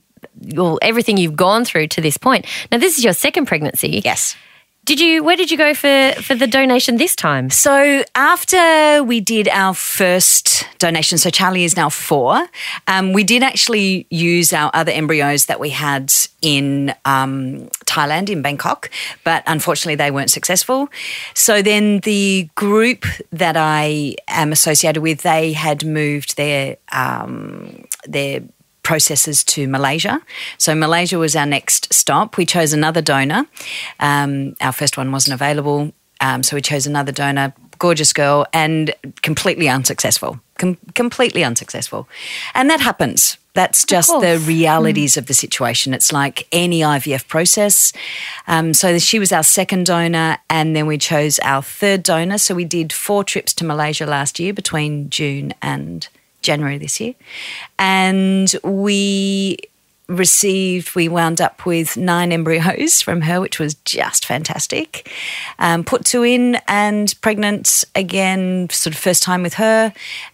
well, 0.54 0.78
everything 0.82 1.16
you've 1.16 1.36
gone 1.36 1.64
through 1.64 1.88
to 1.88 2.00
this 2.00 2.16
point. 2.16 2.46
Now, 2.70 2.78
this 2.78 2.98
is 2.98 3.04
your 3.04 3.12
second 3.14 3.46
pregnancy. 3.46 4.00
Yes. 4.04 4.36
Did 4.84 4.98
you, 4.98 5.22
where 5.22 5.36
did 5.36 5.52
you 5.52 5.56
go 5.56 5.74
for, 5.74 6.12
for 6.22 6.34
the 6.34 6.48
donation 6.48 6.96
this 6.96 7.14
time? 7.14 7.50
So 7.50 8.02
after 8.16 9.04
we 9.04 9.20
did 9.20 9.48
our 9.48 9.74
first 9.74 10.66
donation, 10.78 11.18
so 11.18 11.30
Charlie 11.30 11.62
is 11.62 11.76
now 11.76 11.88
four, 11.88 12.48
um, 12.88 13.12
we 13.12 13.22
did 13.22 13.44
actually 13.44 14.08
use 14.10 14.52
our 14.52 14.72
other 14.74 14.90
embryos 14.90 15.46
that 15.46 15.60
we 15.60 15.70
had 15.70 16.12
in 16.40 16.92
um, 17.04 17.68
Thailand, 17.86 18.28
in 18.28 18.42
Bangkok, 18.42 18.90
but 19.22 19.44
unfortunately 19.46 19.94
they 19.94 20.10
weren't 20.10 20.32
successful. 20.32 20.88
So 21.32 21.62
then 21.62 22.00
the 22.00 22.50
group 22.56 23.04
that 23.30 23.56
I 23.56 24.16
am 24.26 24.50
associated 24.50 25.00
with, 25.00 25.22
they 25.22 25.52
had 25.52 25.84
moved 25.84 26.36
their 26.36 26.76
um, 26.90 27.84
their 28.04 28.42
processes 28.82 29.44
to 29.44 29.68
Malaysia. 29.68 30.20
So 30.58 30.74
Malaysia 30.74 31.18
was 31.18 31.36
our 31.36 31.46
next 31.46 31.92
stop. 31.92 32.36
We 32.36 32.46
chose 32.46 32.72
another 32.72 33.02
donor. 33.02 33.46
Um, 34.00 34.54
our 34.60 34.72
first 34.72 34.96
one 34.96 35.12
wasn't 35.12 35.34
available, 35.34 35.92
um, 36.20 36.42
so 36.42 36.56
we 36.56 36.62
chose 36.62 36.86
another 36.86 37.12
donor. 37.12 37.54
Gorgeous 37.78 38.12
girl, 38.12 38.46
and 38.52 38.94
completely 39.22 39.68
unsuccessful. 39.68 40.38
Com- 40.58 40.78
completely 40.94 41.42
unsuccessful, 41.42 42.08
and 42.54 42.70
that 42.70 42.80
happens. 42.80 43.38
That's 43.54 43.84
just 43.84 44.08
the 44.08 44.42
realities 44.46 45.16
of 45.16 45.26
the 45.26 45.34
situation. 45.34 45.92
It's 45.92 46.12
like 46.12 46.46
any 46.52 46.80
IVF 46.80 47.28
process. 47.28 47.92
Um, 48.46 48.72
so 48.72 48.98
she 48.98 49.18
was 49.18 49.30
our 49.32 49.42
second 49.42 49.86
donor, 49.86 50.38
and 50.48 50.74
then 50.74 50.86
we 50.86 50.96
chose 50.96 51.38
our 51.40 51.60
third 51.60 52.02
donor. 52.02 52.38
So 52.38 52.54
we 52.54 52.64
did 52.64 52.92
four 52.92 53.24
trips 53.24 53.52
to 53.54 53.64
Malaysia 53.64 54.06
last 54.06 54.38
year 54.38 54.54
between 54.54 55.10
June 55.10 55.52
and 55.60 56.08
January 56.42 56.78
this 56.78 57.00
year. 57.00 57.14
And 57.78 58.54
we 58.62 59.58
received, 60.08 60.94
we 60.94 61.08
wound 61.08 61.40
up 61.40 61.64
with 61.64 61.96
nine 61.96 62.32
embryos 62.32 63.00
from 63.00 63.22
her, 63.22 63.40
which 63.40 63.58
was 63.58 63.74
just 63.84 64.26
fantastic. 64.26 65.10
Um, 65.58 65.84
put 65.84 66.04
two 66.04 66.22
in 66.22 66.56
and 66.68 67.14
pregnant 67.22 67.84
again, 67.94 68.68
sort 68.70 68.94
of 68.94 69.00
first 69.00 69.22
time 69.22 69.42
with 69.42 69.54
her. 69.54 69.92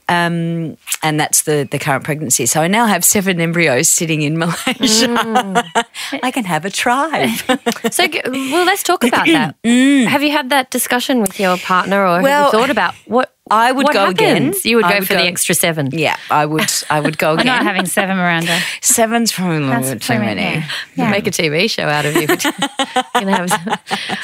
Um, 0.08 0.78
and 1.02 1.20
that's 1.20 1.42
the, 1.42 1.68
the 1.70 1.78
current 1.78 2.02
pregnancy. 2.02 2.46
So 2.46 2.62
I 2.62 2.66
now 2.66 2.86
have 2.86 3.04
seven 3.04 3.40
embryos 3.40 3.88
sitting 3.88 4.22
in 4.22 4.38
Malaysia. 4.38 5.64
I 6.22 6.30
can 6.32 6.44
have 6.44 6.64
a 6.64 6.70
tribe. 6.70 7.30
So, 7.90 8.06
well, 8.26 8.64
let's 8.64 8.82
talk 8.82 9.04
about 9.04 9.26
that. 9.26 9.54
Have 9.64 10.22
you 10.22 10.30
had 10.30 10.50
that 10.50 10.70
discussion 10.70 11.20
with 11.20 11.38
your 11.40 11.56
partner, 11.58 12.04
or 12.06 12.20
have 12.20 12.24
Mm. 12.28 12.44
You 12.44 12.50
thought 12.50 12.70
about 12.70 12.94
what? 13.06 13.34
I 13.50 13.72
would 13.72 13.84
what 13.84 13.92
go 13.94 14.06
again. 14.08 14.52
You 14.64 14.76
would 14.76 14.84
I 14.84 14.92
go 14.92 14.98
would 15.00 15.08
for 15.08 15.14
go- 15.14 15.20
the 15.20 15.26
extra 15.28 15.54
seven. 15.54 15.90
yeah, 15.92 16.16
I 16.30 16.44
would. 16.46 16.70
I 16.90 17.00
would 17.00 17.18
go 17.18 17.28
We're 17.34 17.40
again. 17.40 17.46
not 17.46 17.62
having 17.62 17.86
seven, 17.86 18.16
Miranda. 18.16 18.58
Seven's 18.80 19.32
probably 19.32 19.66
That's 19.68 19.90
too 19.90 19.98
pretty- 20.14 20.34
many. 20.34 20.64
yeah. 20.96 21.10
Make 21.10 21.26
a 21.26 21.30
TV 21.30 21.68
show 21.70 21.84
out 21.84 22.04
of 22.04 22.14
have- 23.14 23.80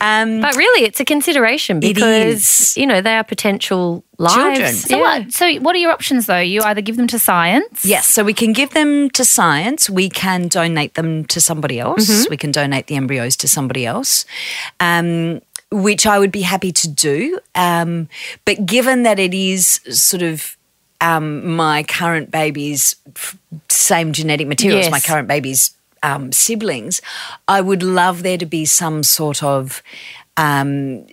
Um, 0.00 0.40
but 0.40 0.54
really, 0.56 0.84
it's 0.84 1.00
a 1.00 1.04
consideration 1.04 1.80
because 1.80 2.76
you 2.76 2.86
know 2.86 3.00
they 3.00 3.16
are 3.16 3.24
potential 3.24 4.04
lives. 4.18 4.34
Children. 4.34 4.74
So 4.74 4.96
Yeah. 4.96 5.02
what? 5.02 5.32
So 5.32 5.54
what 5.60 5.74
are 5.74 5.78
your 5.78 5.90
options 5.92 6.26
though? 6.26 6.38
You 6.38 6.62
either 6.62 6.80
give 6.82 6.96
them 6.96 7.06
to 7.08 7.18
science. 7.18 7.84
Yes, 7.84 8.06
so 8.06 8.22
we 8.22 8.34
can 8.34 8.52
give 8.52 8.70
them 8.70 9.10
to 9.10 9.24
science. 9.24 9.88
We 9.90 10.08
can 10.10 10.48
donate 10.48 10.94
them 10.94 11.24
to 11.26 11.40
somebody 11.40 11.80
else. 11.80 12.28
We 12.28 12.36
can 12.36 12.52
donate 12.52 12.86
the 12.86 12.96
embryos 12.96 13.36
to 13.36 13.48
somebody 13.48 13.86
else, 13.86 14.24
um, 14.78 15.40
which 15.70 16.06
I 16.06 16.18
would 16.18 16.32
be 16.32 16.42
happy 16.42 16.72
to 16.72 16.88
do. 16.88 17.38
Um, 17.54 18.08
but 18.44 18.64
given 18.64 19.02
that 19.02 19.18
it 19.18 19.34
is 19.34 19.80
sort 19.90 20.22
of 20.22 20.56
um, 21.00 21.54
my 21.56 21.82
current 21.84 22.30
baby's 22.30 22.96
f- 23.14 23.36
same 23.68 24.12
genetic 24.12 24.46
material 24.48 24.80
Yes. 24.80 24.90
my 24.90 25.00
current 25.00 25.28
baby's 25.28 25.72
um, 26.02 26.32
siblings, 26.32 27.00
I 27.48 27.60
would 27.60 27.82
love 27.82 28.22
there 28.22 28.38
to 28.38 28.46
be 28.46 28.64
some 28.64 29.02
sort 29.02 29.42
of 29.42 29.82
um, 30.36 31.04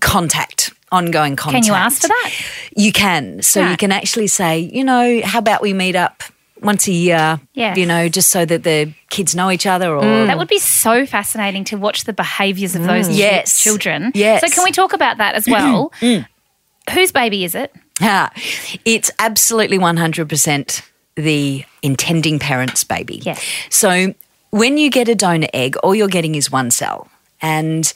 contact, 0.00 0.72
ongoing 0.92 1.36
contact. 1.36 1.64
Can 1.64 1.72
you 1.72 1.74
ask 1.76 2.02
for 2.02 2.08
that? 2.08 2.30
You 2.76 2.92
can. 2.92 3.42
So 3.42 3.60
Yeah. 3.60 3.70
you 3.70 3.76
can 3.76 3.92
actually 3.92 4.26
say, 4.26 4.58
you 4.58 4.84
know, 4.84 5.20
how 5.24 5.38
about 5.38 5.62
we 5.62 5.72
meet 5.72 5.96
up 5.96 6.22
once 6.64 6.88
a 6.88 6.92
year? 6.92 7.40
Yes. 7.54 7.76
You 7.76 7.86
know, 7.86 8.08
just 8.08 8.30
so 8.30 8.44
that 8.44 8.62
the 8.64 8.92
kids 9.10 9.34
know 9.34 9.50
each 9.50 9.66
other 9.66 9.94
or. 9.94 10.02
That 10.26 10.38
would 10.38 10.48
be 10.48 10.58
so 10.58 11.06
fascinating 11.06 11.64
to 11.64 11.76
watch 11.76 12.04
the 12.04 12.12
behaviours 12.12 12.74
of 12.74 12.82
those 12.84 13.06
chi- 13.06 13.14
Yes. 13.14 13.62
children. 13.62 14.10
Yes. 14.14 14.40
So 14.40 14.48
can 14.48 14.64
we 14.64 14.72
talk 14.72 14.92
about 14.92 15.18
that 15.18 15.34
as 15.34 15.46
well? 15.46 15.92
Whose 16.92 17.12
baby 17.12 17.44
is 17.44 17.54
it? 17.54 17.74
Ah, 18.02 18.30
it's 18.84 19.10
absolutely 19.18 19.78
100% 19.78 20.82
the 21.16 21.64
intending 21.82 22.38
parent's 22.38 22.82
baby. 22.84 23.20
Yes. 23.24 23.42
So 23.70 24.14
when 24.50 24.78
you 24.78 24.90
get 24.90 25.08
a 25.08 25.14
donor 25.14 25.46
egg, 25.54 25.76
all 25.76 25.94
you're 25.94 26.08
getting 26.08 26.34
is 26.34 26.50
one 26.50 26.70
cell. 26.70 27.08
And 27.40 27.92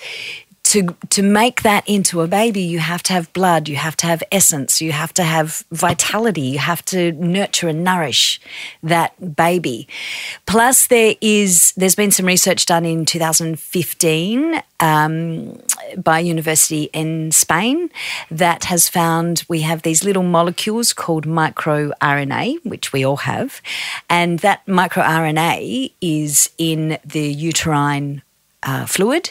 to, 0.68 0.94
to 1.09 1.22
make 1.22 1.62
that 1.62 1.88
into 1.88 2.20
a 2.20 2.26
baby, 2.26 2.61
you 2.61 2.78
have 2.78 3.02
to 3.04 3.14
have 3.14 3.33
blood, 3.33 3.68
you 3.68 3.76
have 3.76 3.96
to 3.96 4.07
have 4.07 4.22
essence, 4.31 4.83
you 4.83 4.92
have 4.92 5.14
to 5.14 5.22
have 5.22 5.64
vitality, 5.72 6.42
you 6.42 6.59
have 6.59 6.85
to 6.87 7.12
nurture 7.12 7.68
and 7.68 7.83
nourish 7.83 8.38
that 8.83 9.35
baby. 9.35 9.88
Plus, 10.44 10.87
there 10.88 11.14
is 11.22 11.72
there's 11.78 11.94
been 11.94 12.11
some 12.11 12.26
research 12.26 12.66
done 12.66 12.85
in 12.85 13.07
2015 13.07 14.62
um, 14.81 15.59
by 15.96 16.18
a 16.18 16.22
university 16.22 16.90
in 16.92 17.33
Spain 17.33 17.88
that 18.31 18.64
has 18.64 18.90
found 18.90 19.44
we 19.48 19.62
have 19.62 19.83
these 19.83 20.04
little 20.04 20.22
molecules 20.22 20.92
called 20.92 21.26
microRNA, 21.26 22.62
which 22.66 22.92
we 22.92 23.07
all 23.07 23.16
have, 23.16 23.62
and 24.11 24.40
that 24.40 24.66
microRNA 24.66 25.90
is 26.02 26.50
in 26.59 26.98
the 27.07 27.33
uterine 27.33 28.20
uh, 28.62 28.87
fluid 28.87 29.31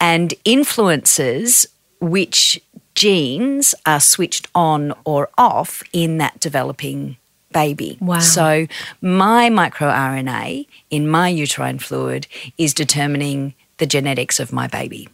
and 0.00 0.34
influences 0.44 1.66
which 2.00 2.60
genes 2.94 3.74
are 3.86 4.00
switched 4.00 4.48
on 4.54 4.92
or 5.04 5.28
off 5.38 5.82
in 5.92 6.18
that 6.18 6.38
developing 6.40 7.16
baby. 7.52 7.96
Wow. 8.00 8.18
So 8.20 8.66
my 9.00 9.48
microRNA 9.48 10.66
in 10.90 11.08
my 11.08 11.28
uterine 11.28 11.78
fluid 11.78 12.26
is 12.58 12.74
determining 12.74 13.54
the 13.78 13.86
genetics 13.86 14.38
of 14.40 14.52
my 14.52 14.66
baby. 14.68 15.08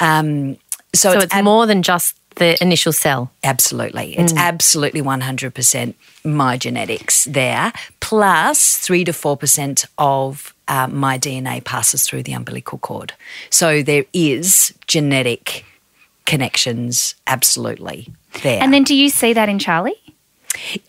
Um, 0.00 0.56
so, 0.94 1.10
So 1.12 1.12
it's, 1.12 1.24
it's 1.24 1.34
ab- 1.34 1.44
more 1.44 1.66
than 1.66 1.82
just 1.82 2.16
the 2.36 2.60
initial 2.62 2.92
cell. 2.92 3.30
Absolutely. 3.42 4.16
It's 4.16 4.32
absolutely 4.36 5.02
100% 5.02 5.94
my 6.24 6.56
genetics 6.56 7.24
there, 7.24 7.72
plus 8.00 8.76
3 8.78 9.04
to 9.04 9.12
4% 9.12 9.84
of 9.98 10.54
uh, 10.68 10.86
my 10.86 11.18
DNA 11.18 11.64
passes 11.64 12.06
through 12.06 12.22
the 12.22 12.32
umbilical 12.32 12.78
cord. 12.78 13.14
So 13.50 13.82
there 13.82 14.04
is 14.12 14.74
genetic 14.86 15.64
connections 16.26 17.14
absolutely 17.26 18.12
there. 18.42 18.62
And 18.62 18.72
then 18.72 18.84
do 18.84 18.94
you 18.94 19.08
see 19.08 19.32
that 19.32 19.48
in 19.48 19.58
Charlie? 19.58 19.96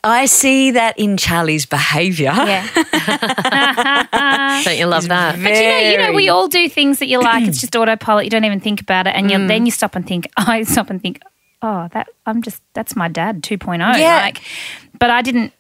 I 0.04 0.26
see 0.26 0.72
that 0.72 0.98
in 0.98 1.18
Charlie's 1.18 1.66
behaviour. 1.66 2.34
Yeah. 2.34 2.68
Don't 4.64 4.78
you 4.78 4.86
love 4.86 5.08
that? 5.08 5.36
But 5.42 5.56
you 5.56 5.64
know, 5.64 5.80
you 5.80 5.98
know, 5.98 6.14
we 6.14 6.30
all 6.30 6.48
do 6.48 6.68
things 6.70 7.00
that 7.00 7.08
you 7.08 7.20
like. 7.22 7.48
It's 7.48 7.62
just 7.62 7.76
autopilot. 7.76 8.26
You 8.26 8.30
don't 8.30 8.46
even 8.46 8.60
think 8.60 8.82
about 8.82 9.08
it, 9.08 9.16
and 9.16 9.30
you 9.30 9.48
then 9.48 9.66
you 9.66 9.72
stop 9.72 9.96
and 9.96 10.08
think. 10.08 10.30
I 10.38 10.64
stop 10.64 10.90
and 10.90 11.02
think. 11.02 11.22
Oh, 11.62 11.90
that 11.92 12.08
I'm 12.26 12.42
just 12.42 12.62
that's 12.74 12.96
my 12.96 13.08
dad 13.10 13.44
2.0. 13.44 13.80
Yeah. 13.98 14.22
Like, 14.22 14.42
but 14.98 15.10
I 15.10 15.22
didn't 15.22 15.54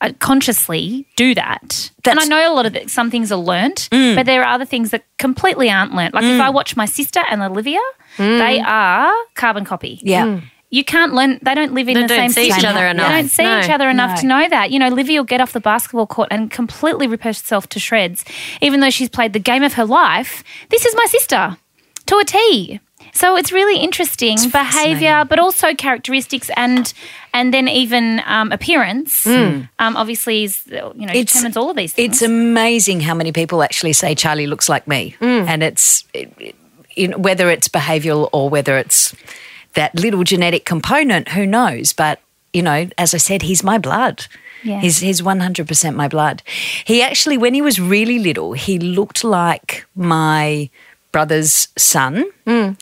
Uh, 0.00 0.12
consciously 0.20 1.08
do 1.16 1.34
that. 1.34 1.90
and 2.08 2.20
I 2.20 2.24
know 2.26 2.52
a 2.52 2.54
lot 2.54 2.66
of 2.66 2.76
it, 2.76 2.88
some 2.88 3.10
things 3.10 3.32
are 3.32 3.38
learnt, 3.38 3.88
mm. 3.90 4.14
but 4.14 4.26
there 4.26 4.42
are 4.42 4.54
other 4.54 4.64
things 4.64 4.92
that 4.92 5.02
completely 5.18 5.68
aren't 5.68 5.92
learnt. 5.92 6.14
Like 6.14 6.22
if 6.22 6.40
I 6.40 6.50
mm. 6.50 6.54
watch 6.54 6.76
my 6.76 6.86
sister 6.86 7.20
and 7.28 7.42
Olivia, 7.42 7.80
mm. 8.16 8.38
they 8.38 8.60
are 8.60 9.12
carbon 9.34 9.64
copy. 9.64 9.98
Yeah. 10.04 10.40
You 10.70 10.84
can't 10.84 11.14
learn. 11.14 11.40
They 11.42 11.54
don't 11.54 11.72
live 11.72 11.88
in 11.88 11.94
They 11.94 12.02
the 12.02 12.08
don't 12.08 12.18
same 12.18 12.30
see 12.30 12.48
each 12.48 12.54
city. 12.54 12.66
other 12.66 12.86
enough. 12.86 13.08
They 13.08 13.14
don't 13.14 13.28
see 13.28 13.42
No. 13.42 13.58
each 13.60 13.70
other 13.70 13.88
enough 13.88 14.16
No. 14.16 14.20
to 14.20 14.26
know 14.26 14.48
that. 14.48 14.70
You 14.70 14.78
know, 14.78 14.88
Livy 14.88 15.18
will 15.18 15.24
get 15.24 15.40
off 15.40 15.52
the 15.52 15.60
basketball 15.60 16.06
court 16.06 16.28
and 16.30 16.50
completely 16.50 17.06
rip 17.06 17.22
herself 17.22 17.68
to 17.70 17.80
shreds, 17.80 18.24
even 18.60 18.80
though 18.80 18.90
she's 18.90 19.08
played 19.08 19.32
the 19.32 19.40
game 19.40 19.62
of 19.62 19.74
her 19.74 19.84
life. 19.84 20.44
This 20.68 20.84
is 20.84 20.94
my 20.94 21.06
sister 21.06 21.56
to 22.06 22.16
a 22.18 22.24
T. 22.24 22.80
So 23.20 23.36
it's 23.36 23.50
really 23.52 23.78
interesting 23.88 24.36
behaviour, 24.52 25.24
but 25.28 25.38
also 25.38 25.74
characteristics 25.74 26.50
and 26.56 26.92
and 27.32 27.52
then 27.52 27.66
even 27.68 28.22
um, 28.26 28.52
appearance. 28.52 29.26
Um, 29.26 29.68
obviously, 29.96 30.44
is 30.44 30.62
you 30.66 31.06
know 31.06 31.12
It's- 31.12 31.32
determines 31.32 31.56
all 31.56 31.70
of 31.70 31.76
these 31.76 31.92
things. 31.94 32.06
It's 32.14 32.22
amazing 32.22 33.00
how 33.00 33.14
many 33.14 33.32
people 33.32 33.62
actually 33.62 33.92
say 33.92 34.14
Charlie 34.14 34.46
looks 34.46 34.68
like 34.68 34.86
me, 34.86 35.16
and 35.20 35.62
it's 35.62 36.04
it, 36.14 36.32
it- 36.38 36.54
you 36.96 37.08
know, 37.08 37.18
whether 37.18 37.50
it's 37.50 37.68
behavioural 37.68 38.28
or 38.32 38.48
whether 38.50 38.76
it's 38.78 39.14
that 39.74 39.94
little 39.94 40.24
genetic 40.24 40.64
component. 40.64 41.28
Who 41.30 41.44
knows? 41.46 41.92
But 41.92 42.20
you 42.52 42.62
know, 42.62 42.88
as 42.98 43.14
I 43.14 43.18
said, 43.18 43.42
he's 43.42 43.62
my 43.64 43.78
blood. 43.78 44.26
Yeah. 44.62 44.80
He's 44.80 44.98
he's 45.00 45.22
one 45.22 45.40
hundred 45.40 45.66
percent 45.68 45.96
my 45.96 46.08
blood. 46.08 46.42
He 46.84 47.02
actually, 47.02 47.36
when 47.38 47.54
he 47.54 47.62
was 47.62 47.78
really 47.80 48.18
little, 48.18 48.52
he 48.54 48.78
looked 48.78 49.22
like 49.24 49.86
my 49.96 50.70
brother's 51.12 51.68
son. 51.76 52.24
Uh, 52.46 52.72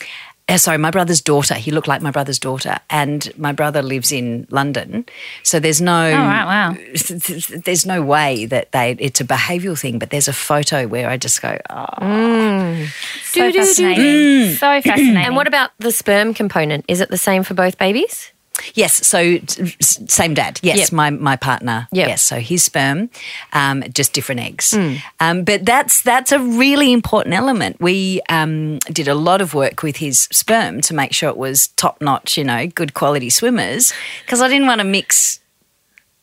Uh, 0.48 0.56
sorry, 0.56 0.78
my 0.78 0.92
brother's 0.92 1.20
daughter. 1.20 1.54
He 1.54 1.72
looked 1.72 1.88
like 1.88 2.02
my 2.02 2.12
brother's 2.12 2.38
daughter, 2.38 2.78
and 2.88 3.36
my 3.36 3.50
brother 3.50 3.82
lives 3.82 4.12
in 4.12 4.46
London. 4.50 5.04
So 5.42 5.58
there's 5.58 5.80
no 5.80 6.06
Oh, 6.06 6.12
right, 6.12 6.44
wow. 6.44 6.76
there's 7.64 7.84
no 7.84 8.00
way 8.02 8.46
that 8.46 8.70
they 8.70 8.92
it's 9.00 9.20
a 9.20 9.24
behavioural 9.24 9.78
thing, 9.78 9.98
but 9.98 10.10
there's 10.10 10.28
a 10.28 10.32
photo 10.32 10.86
where 10.86 11.08
I 11.10 11.16
just 11.16 11.42
go, 11.42 11.58
oh, 11.68 12.86
so 13.24 13.52
fascinating. 13.52 14.54
So 14.54 14.80
fascinating. 14.82 15.16
And 15.16 15.34
what 15.34 15.48
about 15.48 15.70
the 15.78 15.90
sperm 15.90 16.32
component? 16.32 16.84
Is 16.86 17.00
it 17.00 17.08
the 17.10 17.18
same 17.18 17.42
for 17.42 17.54
both 17.54 17.76
babies? 17.78 18.32
Yes. 18.74 19.06
So 19.06 19.38
same 19.80 20.34
dad, 20.34 20.58
yes, 20.62 20.78
Yep. 20.78 20.92
my 20.92 21.10
my 21.10 21.36
partner, 21.36 21.88
Yep. 21.92 22.08
yes. 22.08 22.22
So 22.22 22.40
his 22.40 22.62
sperm, 22.62 23.10
um, 23.52 23.84
just 23.92 24.12
different 24.12 24.40
eggs. 24.40 24.76
Um, 25.20 25.44
but 25.44 25.64
that's 25.64 26.02
that's 26.02 26.32
a 26.32 26.38
really 26.40 26.92
important 26.92 27.34
element. 27.34 27.80
We 27.80 28.20
um, 28.28 28.78
did 28.92 29.08
a 29.08 29.14
lot 29.14 29.40
of 29.40 29.54
work 29.54 29.82
with 29.82 29.96
his 29.96 30.28
sperm 30.32 30.80
to 30.82 30.94
make 30.94 31.12
sure 31.12 31.28
it 31.28 31.36
was 31.36 31.68
top 31.68 32.00
notch, 32.00 32.36
you 32.36 32.44
know, 32.44 32.66
good 32.66 32.94
quality 32.94 33.30
swimmers, 33.30 33.92
because 34.24 34.40
I 34.42 34.48
didn't 34.48 34.66
want 34.66 34.80
to 34.80 34.84
mix 34.86 35.40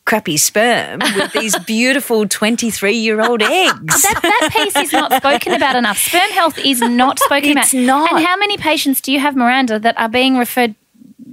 crappy 0.06 0.36
sperm 0.36 1.00
with 1.16 1.32
these 1.40 1.58
beautiful 1.60 2.28
23 2.28 2.94
year 2.94 3.22
old 3.22 3.42
eggs. 3.42 4.02
that, 4.02 4.20
that 4.22 4.50
piece 4.52 4.76
is 4.76 4.92
not 4.92 5.14
spoken 5.14 5.54
about 5.54 5.78
enough. 5.78 5.98
Sperm 5.98 6.30
health 6.32 6.58
is 6.60 6.82
not 6.82 7.20
spoken 7.20 7.58
It's 7.58 7.72
about. 7.74 7.82
not. 7.86 8.12
And 8.14 8.26
how 8.26 8.36
many 8.36 8.58
patients 8.58 9.00
do 9.00 9.14
you 9.14 9.20
have, 9.20 9.36
Miranda, 9.38 9.80
that 9.80 9.98
are 9.98 10.10
being 10.10 10.38
referred 10.38 10.76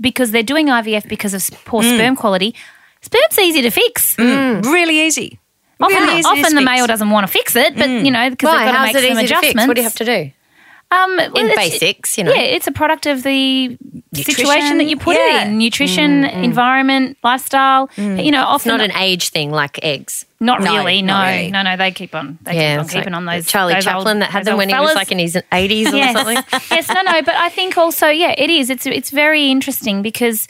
because 0.00 0.30
they're 0.30 0.42
doing 0.42 0.66
IVF 0.68 1.08
because 1.08 1.34
of 1.34 1.48
poor 1.64 1.82
Mm. 1.82 1.94
sperm 1.96 2.16
quality? 2.16 2.54
Sperm's 3.00 3.38
easy 3.38 3.62
to 3.62 3.70
fix. 3.70 4.16
Really 4.18 5.00
easy. 5.06 5.38
Often, 5.80 5.96
Really 5.96 6.18
easy 6.18 6.28
often 6.28 6.42
the 6.54 6.60
fix. 6.60 6.64
male 6.64 6.86
doesn't 6.86 7.08
want 7.10 7.26
to 7.26 7.32
fix 7.32 7.56
it, 7.56 7.74
but 7.74 7.88
you 7.88 8.10
know 8.10 8.28
because 8.28 8.50
they've 8.52 8.72
got 8.72 8.72
to 8.92 8.92
make 8.92 9.08
some 9.08 9.18
adjustments. 9.24 9.66
What 9.66 9.74
do 9.76 9.80
you 9.80 9.84
have 9.88 9.94
to 9.96 10.04
do? 10.04 10.30
Um, 10.92 11.16
well, 11.16 11.36
In 11.36 11.54
basics, 11.54 12.18
you 12.18 12.24
know. 12.24 12.32
Yeah, 12.34 12.40
it's 12.42 12.66
a 12.66 12.72
product 12.72 13.06
of 13.06 13.22
the 13.22 13.78
situation 14.12 14.78
that 14.78 14.84
you 14.86 14.96
put 14.96 15.16
yeah. 15.16 15.42
it 15.44 15.46
in: 15.48 15.58
nutrition, 15.58 16.24
environment, 16.24 17.16
lifestyle. 17.22 17.88
You 17.96 18.30
know, 18.32 18.40
It's 18.42 18.66
often 18.66 18.70
not 18.70 18.80
an 18.80 18.90
age 18.92 19.28
thing 19.28 19.52
like 19.52 19.78
eggs. 19.84 20.26
Not 20.40 20.62
No, 20.62 20.74
really. 20.78 21.00
No, 21.02 21.14
not 21.14 21.26
really. 21.28 21.50
no, 21.52 21.62
no. 21.62 21.76
They 21.76 21.92
keep 21.92 22.12
on. 22.14 22.38
They 22.42 22.56
Yeah, 22.56 22.72
keep 22.76 22.80
on 22.80 22.88
keeping 22.88 23.12
like 23.12 23.14
on 23.14 23.24
those. 23.26 23.46
Charlie 23.46 23.74
those 23.74 23.84
Chaplin 23.84 24.16
old- 24.16 24.22
that 24.22 24.30
had 24.30 24.44
them 24.46 24.56
when 24.56 24.68
he 24.68 24.74
was 24.74 24.94
like 24.96 25.12
in 25.12 25.18
his 25.20 25.36
80s 25.52 25.92
or 25.92 25.96
yes. 25.96 26.12
something. 26.16 26.36
yes, 26.70 26.88
no, 26.88 27.02
no. 27.02 27.22
But 27.22 27.34
I 27.36 27.50
think 27.50 27.78
also, 27.78 28.08
yeah, 28.08 28.34
it 28.36 28.50
is. 28.50 28.68
It's 28.68 28.86
it's 28.86 29.10
very 29.10 29.48
interesting 29.50 30.02
because 30.02 30.48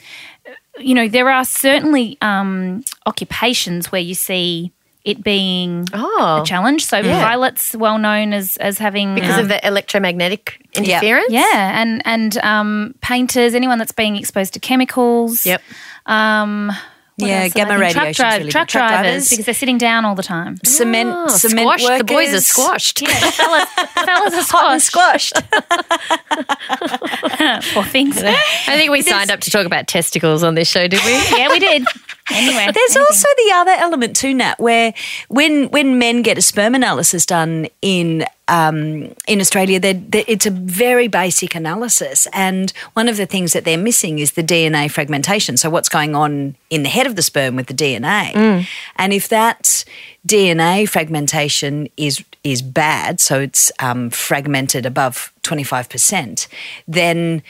you 0.79 0.95
know 0.95 1.07
there 1.07 1.29
are 1.29 1.45
certainly 1.45 2.17
um, 2.21 2.83
occupations 3.05 3.91
where 3.91 4.01
you 4.01 4.15
see 4.15 4.71
it 5.03 5.23
being 5.23 5.87
Oh. 5.93 6.41
a 6.41 6.45
challenge. 6.45 6.85
So 6.85 7.01
pilots, 7.01 7.75
well 7.75 7.97
known 7.97 8.33
as 8.33 8.57
as 8.57 8.77
having 8.77 9.15
Because 9.15 9.35
um, 9.35 9.39
of 9.41 9.47
the 9.49 9.65
electromagnetic 9.67 10.61
interference? 10.75 11.31
yeah, 11.31 11.81
and 11.81 12.01
and 12.05 12.37
um, 12.39 12.93
painters, 13.01 13.55
anyone 13.55 13.79
that's 13.79 13.91
being 13.93 14.15
exposed 14.15 14.53
to 14.53 14.59
chemicals. 14.59 15.45
Yep. 15.45 15.61
Yeah, 16.07 16.41
Um, 16.41 16.71
what 17.17 17.29
else 17.29 17.53
did 17.53 17.61
I 17.61 17.65
gamma 17.65 17.77
radiation 17.79 18.01
Truck, 18.01 18.15
drive, 18.15 18.37
really 18.39 18.51
truck. 18.51 18.67
Truck 18.67 18.89
drivers, 18.89 19.03
drivers. 19.03 19.29
because 19.29 19.45
they're 19.45 19.53
sitting 19.53 19.77
down 19.77 20.05
all 20.05 20.15
the 20.15 20.23
time. 20.23 20.57
Cement, 20.65 21.09
Oh, 21.13 21.27
cement 21.27 21.59
squashed. 21.67 21.83
workers. 21.83 21.97
The 21.99 22.03
boys 22.05 22.33
are 22.33 22.41
squashed. 22.41 23.01
Yeah, 23.01 23.09
fellas, 23.31 23.69
fellas 23.93 24.33
are 24.33 24.57
Hot 24.57 24.71
and 24.73 24.81
squashed. 24.81 25.35
squashed. 25.35 27.71
Poor 27.73 27.83
things. 27.83 28.21
I 28.23 28.33
think 28.75 28.91
we 28.91 29.01
signed 29.01 29.31
up 29.31 29.39
to 29.41 29.51
talk 29.51 29.65
about 29.65 29.87
testicles 29.87 30.43
on 30.43 30.55
this 30.55 30.69
show, 30.69 30.87
did 30.87 30.99
we? 31.05 31.11
yeah, 31.37 31.49
we 31.49 31.59
did. 31.59 31.85
Anyway, 32.33 32.67
There's 32.73 32.97
also 32.97 33.27
the 33.37 33.51
other 33.55 33.71
element 33.77 34.15
too, 34.15 34.33
Nat, 34.33 34.59
where 34.59 34.93
when 35.27 35.69
when 35.69 35.97
men 35.99 36.21
get 36.21 36.37
a 36.37 36.41
sperm 36.41 36.75
analysis 36.75 37.25
done 37.25 37.67
in 37.81 38.25
um, 38.47 39.13
in 39.27 39.39
Australia, 39.39 39.79
they're, 39.79 39.93
they're- 39.93 40.25
it's 40.27 40.45
a 40.45 40.51
very 40.51 41.07
basic 41.07 41.55
analysis, 41.55 42.27
and 42.33 42.73
one 42.93 43.07
of 43.07 43.15
the 43.15 43.25
things 43.25 43.53
that 43.53 43.63
they're 43.63 43.77
missing 43.77 44.19
is 44.19 44.33
the 44.33 44.43
DNA 44.43 44.91
fragmentation. 44.91 45.55
So 45.57 45.69
what's 45.69 45.87
going 45.87 46.15
on 46.15 46.55
in 46.69 46.83
the 46.83 46.89
head 46.89 47.07
of 47.07 47.15
the 47.15 47.21
sperm 47.21 47.55
with 47.55 47.67
the 47.67 47.73
DNA, 47.73 48.65
and 48.97 49.13
if 49.13 49.29
that 49.29 49.85
DNA 50.27 50.87
fragmentation 50.89 51.87
is 51.97 52.23
is 52.43 52.61
bad, 52.61 53.19
so 53.19 53.39
it's 53.39 53.71
um, 53.79 54.09
fragmented 54.09 54.85
above 54.85 55.31
twenty 55.43 55.63
five 55.63 55.87
percent, 55.89 56.47
then 56.87 57.41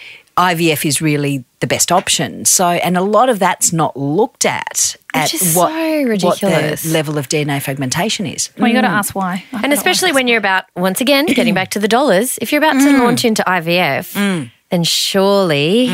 IVF 0.41 0.85
is 0.85 1.01
really 1.01 1.45
the 1.59 1.67
best 1.67 1.91
option. 1.91 2.45
So, 2.45 2.67
and 2.67 2.97
a 2.97 3.01
lot 3.01 3.29
of 3.29 3.37
that's 3.37 3.71
not 3.71 3.95
looked 3.95 4.43
at 4.43 4.95
at 5.13 5.33
is 5.33 5.55
what, 5.55 5.69
so 5.69 6.27
what 6.27 6.39
the 6.39 6.81
level 6.87 7.19
of 7.19 7.29
DNA 7.29 7.61
fragmentation 7.61 8.25
is. 8.25 8.49
well, 8.57 8.67
you 8.67 8.73
got 8.73 8.81
to 8.81 8.87
mm. 8.87 8.91
ask 8.91 9.13
why. 9.13 9.45
I 9.53 9.61
And 9.63 9.71
especially 9.71 10.11
when 10.11 10.27
you're 10.27 10.39
about, 10.39 10.65
once 10.75 10.99
again, 10.99 11.27
getting 11.27 11.53
back 11.53 11.69
to 11.71 11.79
the 11.79 11.87
dollars, 11.87 12.39
if 12.41 12.51
you're 12.51 12.59
about 12.59 12.73
to 12.73 12.87
mm. 12.87 12.99
launch 12.99 13.23
into 13.23 13.43
IVF, 13.43 14.15
mm. 14.15 14.51
Then 14.71 14.83
surely 14.83 15.87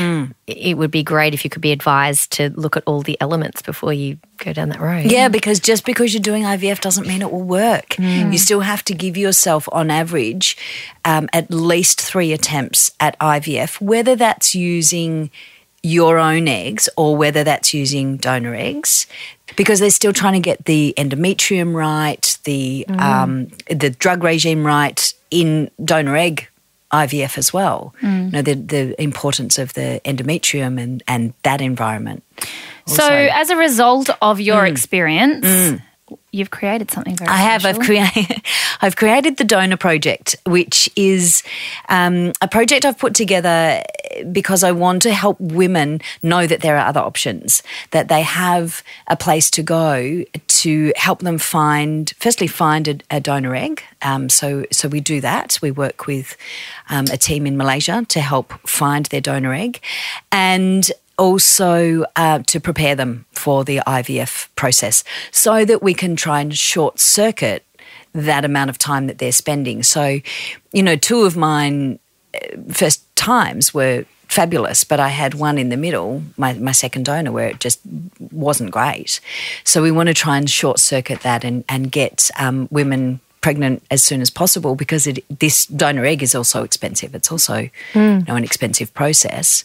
it 0.45 0.77
would 0.77 0.91
be 0.91 1.03
great 1.03 1.33
if 1.33 1.43
you 1.43 1.49
could 1.49 1.61
be 1.63 1.71
advised 1.71 2.31
to 2.33 2.51
look 2.55 2.77
at 2.77 2.83
all 2.85 3.01
the 3.01 3.17
elements 3.19 3.61
before 3.61 3.91
you 3.91 4.17
go 4.37 4.53
down 4.53 4.69
that 4.69 4.79
road. 4.79 5.11
Yeah, 5.11 5.27
because 5.29 5.59
just 5.59 5.83
because 5.83 6.13
you're 6.13 6.21
doing 6.21 6.43
IVF 6.43 6.79
doesn't 6.79 7.07
mean 7.07 7.21
it 7.23 7.31
will 7.31 7.41
work. 7.41 7.97
You 7.97 8.37
still 8.37 8.61
have 8.61 8.83
to 8.85 8.93
give 8.93 9.17
yourself, 9.17 9.67
on 9.71 9.89
average, 9.89 10.55
um, 11.03 11.27
at 11.33 11.49
least 11.51 11.99
three 11.99 12.31
attempts 12.33 12.91
at 12.99 13.17
IVF, 13.19 13.81
whether 13.81 14.15
that's 14.15 14.53
using 14.55 15.31
your 15.83 16.17
own 16.19 16.47
eggs 16.47 16.87
or 16.97 17.15
whether 17.15 17.43
that's 17.43 17.73
using 17.73 18.17
donor 18.17 18.53
eggs, 18.53 19.07
because 19.55 19.79
they're 19.79 19.89
still 19.89 20.13
trying 20.13 20.33
to 20.33 20.39
get 20.39 20.65
the 20.65 20.93
endometrium 20.97 21.73
right, 21.73 22.37
the 22.43 22.85
um, 22.89 23.47
the 23.69 23.89
drug 23.89 24.23
regime 24.23 24.65
right 24.65 25.13
in 25.31 25.71
donor 25.83 26.15
egg 26.15 26.47
IVF 26.91 27.38
as 27.38 27.54
well. 27.54 27.93
Mm. 28.02 28.26
You 28.26 28.32
know 28.32 28.41
the 28.41 28.56
the 28.56 29.02
importance 29.02 29.58
of 29.58 29.73
the 29.73 30.02
endometrium 30.06 30.82
and 30.82 31.04
and 31.08 31.34
that 31.43 31.62
environment. 31.62 32.23
So, 32.86 33.04
as 33.06 33.50
a 33.50 33.58
result 33.58 34.10
of 34.21 34.39
your 34.39 34.63
mm. 34.63 34.71
experience, 34.71 35.45
mm. 35.45 35.82
You've 36.31 36.51
created 36.51 36.91
something 36.91 37.15
very 37.15 37.29
I 37.29 37.37
have. 37.37 37.65
I've 37.65 37.75
special. 37.75 38.05
created. 38.13 38.41
I've 38.81 38.95
created 38.95 39.37
the 39.37 39.43
Donor 39.43 39.77
Project, 39.77 40.35
which 40.45 40.89
is 40.95 41.43
um, 41.89 42.31
a 42.41 42.47
project 42.47 42.85
I've 42.85 42.97
put 42.97 43.15
together 43.15 43.81
because 44.31 44.63
I 44.63 44.71
want 44.71 45.01
to 45.03 45.13
help 45.13 45.39
women 45.39 46.01
know 46.21 46.47
that 46.47 46.61
there 46.61 46.77
are 46.77 46.87
other 46.87 46.99
options, 46.99 47.63
that 47.91 48.07
they 48.07 48.21
have 48.21 48.83
a 49.07 49.15
place 49.15 49.49
to 49.51 49.63
go 49.63 50.23
to 50.47 50.93
help 50.95 51.19
them 51.19 51.37
find, 51.37 52.13
firstly, 52.19 52.47
find 52.47 52.87
a, 52.87 52.97
a 53.11 53.19
donor 53.19 53.55
egg. 53.55 53.83
Um, 54.01 54.29
so, 54.29 54.65
so 54.71 54.87
we 54.87 54.99
do 54.99 55.21
that. 55.21 55.59
We 55.61 55.71
work 55.71 56.07
with 56.07 56.37
um, 56.89 57.05
a 57.11 57.17
team 57.17 57.45
in 57.47 57.57
Malaysia 57.57 58.05
to 58.09 58.19
help 58.21 58.53
find 58.67 59.05
their 59.07 59.21
donor 59.21 59.53
egg, 59.53 59.81
and 60.31 60.91
also 61.17 62.06
uh, 62.15 62.39
to 62.39 62.60
prepare 62.60 62.95
them 62.95 63.25
for 63.32 63.63
the 63.63 63.77
IVF 63.88 64.47
process 64.56 65.03
so 65.32 65.65
that 65.65 65.82
we 65.82 65.93
can 65.93 66.15
try 66.15 66.41
and 66.41 66.56
short 66.56 66.99
circuit 66.99 67.65
that 68.13 68.45
amount 68.45 68.69
of 68.69 68.77
time 68.77 69.08
that 69.08 69.17
they're 69.17 69.32
spending. 69.32 69.84
So, 69.84 70.19
you 70.71 70.84
know, 70.84 70.95
two 70.95 71.21
of 71.21 71.36
mine 71.38 71.99
uh, 72.34 72.39
first 72.71 73.15
times 73.15 73.73
were 73.73 74.06
fabulous, 74.27 74.84
but 74.84 74.99
I 74.99 75.10
had 75.10 75.34
one 75.34 75.58
in 75.58 75.69
the 75.69 75.77
middle, 75.77 76.21
my, 76.38 76.53
my 76.53 76.71
second 76.71 77.06
donor, 77.06 77.32
where 77.32 77.47
it 77.47 77.60
just 77.60 77.80
wasn't 78.32 78.71
great. 78.71 79.19
So 79.63 79.82
we 79.82 79.91
want 79.91 80.08
to 80.08 80.13
try 80.13 80.38
and 80.38 80.49
short 80.49 80.80
circuit 80.80 81.21
that 81.21 81.43
and, 81.43 81.63
and 81.69 81.91
get 81.91 82.30
um, 82.38 82.67
women 82.71 83.19
pregnant 83.41 83.84
as 83.91 84.04
soon 84.04 84.21
as 84.21 84.30
possible 84.30 84.76
because 84.76 85.08
it, 85.08 85.23
this 85.39 85.65
donor 85.67 86.06
egg 86.06 86.23
is 86.23 86.36
also 86.36 86.63
expensive. 86.63 87.15
It's 87.15 87.32
also 87.32 87.69
hmm. 87.93 88.00
you 88.00 88.26
know, 88.28 88.36
an 88.36 88.43
expensive 88.43 88.93
process, 88.93 89.63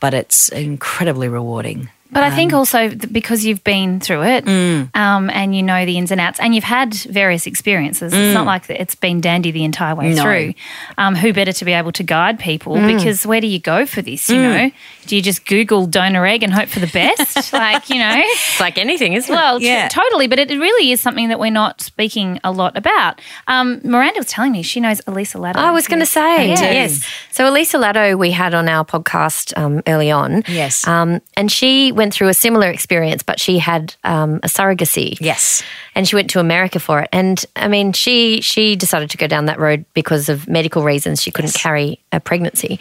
but 0.00 0.14
it's 0.14 0.48
incredibly 0.50 1.28
rewarding. 1.28 1.88
But 2.12 2.22
I 2.24 2.30
think 2.30 2.52
also 2.52 2.90
because 2.90 3.44
you've 3.44 3.64
been 3.64 3.98
through 3.98 4.22
it 4.24 4.46
um, 4.46 5.30
and 5.30 5.56
you 5.56 5.62
know 5.62 5.86
the 5.86 5.96
ins 5.96 6.10
and 6.10 6.20
outs 6.20 6.38
and 6.38 6.54
you've 6.54 6.62
had 6.64 6.94
various 6.94 7.46
experiences, 7.46 8.12
it's 8.12 8.34
not 8.34 8.46
like 8.46 8.68
it's 8.68 8.94
been 8.94 9.20
dandy 9.20 9.50
the 9.50 9.64
entire 9.64 9.94
way 9.94 10.12
No. 10.14 10.22
through. 10.22 10.54
Um, 10.98 11.14
who 11.16 11.32
better 11.32 11.52
to 11.52 11.64
be 11.64 11.72
able 11.72 11.92
to 11.92 12.02
guide 12.02 12.38
people? 12.38 12.74
Because 12.74 13.26
where 13.26 13.40
do 13.40 13.46
you 13.46 13.58
go 13.58 13.86
for 13.86 14.02
this? 14.02 14.28
You 14.28 14.36
know, 14.42 14.70
do 15.06 15.16
you 15.16 15.22
just 15.22 15.46
Google 15.46 15.86
donor 15.86 16.26
egg 16.26 16.42
and 16.42 16.52
hope 16.52 16.68
for 16.68 16.80
the 16.80 16.86
best? 16.86 17.52
like, 17.52 17.88
you 17.90 17.98
know, 17.98 18.12
It's 18.14 18.60
like 18.60 18.78
anything, 18.78 19.14
isn't 19.14 19.32
it? 19.32 19.36
well, 19.36 19.58
t- 19.58 19.66
Yeah. 19.66 19.88
totally. 19.88 20.26
But 20.26 20.38
it 20.38 20.50
really 20.50 20.92
is 20.92 21.00
something 21.00 21.28
that 21.28 21.40
we're 21.40 21.50
not 21.50 21.80
speaking 21.80 22.38
a 22.44 22.52
lot 22.52 22.76
about. 22.76 23.20
Um, 23.48 23.80
Miranda 23.84 24.18
was 24.20 24.26
telling 24.28 24.52
me 24.52 24.62
she 24.62 24.80
knows 24.80 25.00
Elisa 25.06 25.38
Ladder. 25.38 25.58
I 25.58 25.70
was 25.70 25.88
going 25.88 26.00
to 26.00 26.06
say, 26.06 26.48
Yeah. 26.50 26.60
yes. 26.72 27.04
So 27.30 27.48
Elisa 27.48 27.78
Laddo, 27.78 28.18
we 28.18 28.30
had 28.32 28.52
on 28.54 28.68
our 28.68 28.84
podcast 28.84 29.56
um, 29.58 29.82
early 29.86 30.10
on. 30.10 30.42
Yes. 30.46 30.86
Um, 30.86 31.20
and 31.36 31.50
she 31.50 31.90
went 32.02 32.12
through 32.12 32.28
a 32.28 32.34
similar 32.34 32.68
experience, 32.68 33.22
but 33.22 33.38
she 33.38 33.58
had 33.58 33.94
um, 34.02 34.40
a 34.42 34.48
surrogacy. 34.48 35.16
Yes. 35.20 35.62
And 35.94 36.06
she 36.08 36.16
went 36.16 36.30
to 36.30 36.40
America 36.40 36.80
for 36.80 37.00
it. 37.02 37.08
And 37.12 37.44
I 37.54 37.68
mean, 37.68 37.92
she 37.92 38.40
she 38.40 38.76
decided 38.76 39.10
to 39.10 39.16
go 39.16 39.26
down 39.28 39.46
that 39.46 39.58
road 39.58 39.84
because 39.94 40.28
of 40.28 40.48
medical 40.48 40.82
reasons. 40.82 41.22
She 41.22 41.30
couldn't 41.30 41.54
carry 41.54 41.98
a 42.10 42.18
pregnancy. 42.18 42.78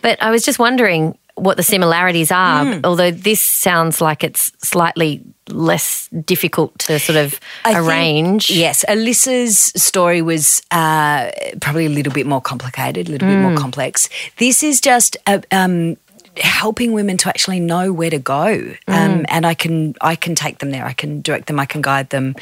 But 0.00 0.20
I 0.22 0.30
was 0.30 0.42
just 0.44 0.58
wondering 0.58 1.16
what 1.34 1.56
the 1.56 1.62
similarities 1.62 2.30
are. 2.30 2.64
Hmm. 2.64 2.80
Although 2.84 3.10
this 3.10 3.40
sounds 3.40 4.00
like 4.00 4.24
it's 4.24 4.52
slightly 4.62 5.20
less 5.48 6.08
difficult 6.24 6.78
to 6.78 6.98
sort 6.98 7.16
of 7.16 7.40
I 7.64 7.74
think- 7.74 7.86
arrange. 7.86 8.50
yes, 8.50 8.84
Alyssa's 8.88 9.72
story 9.82 10.22
was 10.22 10.62
uh, 10.70 11.30
probably 11.60 11.86
a 11.86 11.90
little 11.90 12.12
bit 12.12 12.26
more 12.26 12.40
complicated, 12.40 13.08
a 13.08 13.12
little 13.12 13.28
bit 13.28 13.38
more 13.38 13.56
complex. 13.56 14.08
This 14.36 14.62
is 14.62 14.80
just 14.80 15.16
a, 15.26 15.42
um, 15.50 15.96
helping 16.36 16.92
women 16.92 17.16
to 17.18 17.28
actually 17.28 17.60
know 17.60 17.92
where 17.92 18.10
to 18.10 18.18
go, 18.18 18.74
um, 18.88 19.26
and 19.28 19.46
I 19.46 19.54
can 19.54 19.94
I 20.00 20.16
can 20.16 20.34
take 20.34 20.58
them 20.58 20.70
there. 20.70 20.84
I 20.84 20.92
can 20.92 21.20
direct 21.20 21.46
them. 21.46 21.60
I 21.60 21.66
can 21.66 21.82
guide 21.82 22.10
them, 22.10 22.34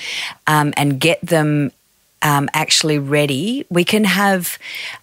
um, 0.46 0.72
and 0.76 1.00
get 1.00 1.20
them. 1.20 1.72
Um, 2.22 2.50
actually 2.52 2.98
ready. 2.98 3.64
We 3.70 3.82
can 3.82 4.04
have 4.04 4.58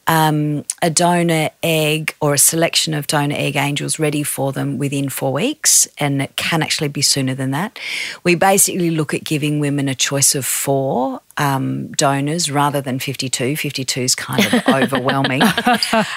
um, 0.05 0.65
a 0.83 0.91
donor 0.91 1.49
egg 1.63 2.15
or 2.21 2.35
a 2.35 2.37
selection 2.37 2.93
of 2.93 3.07
donor 3.07 3.35
egg 3.35 3.55
angels 3.55 3.97
ready 3.97 4.21
for 4.21 4.51
them 4.51 4.77
within 4.77 5.09
four 5.09 5.33
weeks, 5.33 5.87
and 5.97 6.21
it 6.21 6.35
can 6.35 6.61
actually 6.61 6.89
be 6.89 7.01
sooner 7.01 7.33
than 7.33 7.51
that. 7.51 7.79
We 8.23 8.35
basically 8.35 8.91
look 8.91 9.15
at 9.15 9.23
giving 9.23 9.59
women 9.59 9.89
a 9.89 9.95
choice 9.95 10.35
of 10.35 10.45
four 10.45 11.21
um, 11.37 11.91
donors 11.93 12.51
rather 12.51 12.81
than 12.81 12.99
52. 12.99 13.57
52 13.57 14.01
is 14.01 14.15
kind 14.15 14.45
of 14.45 14.67
overwhelming. 14.67 15.41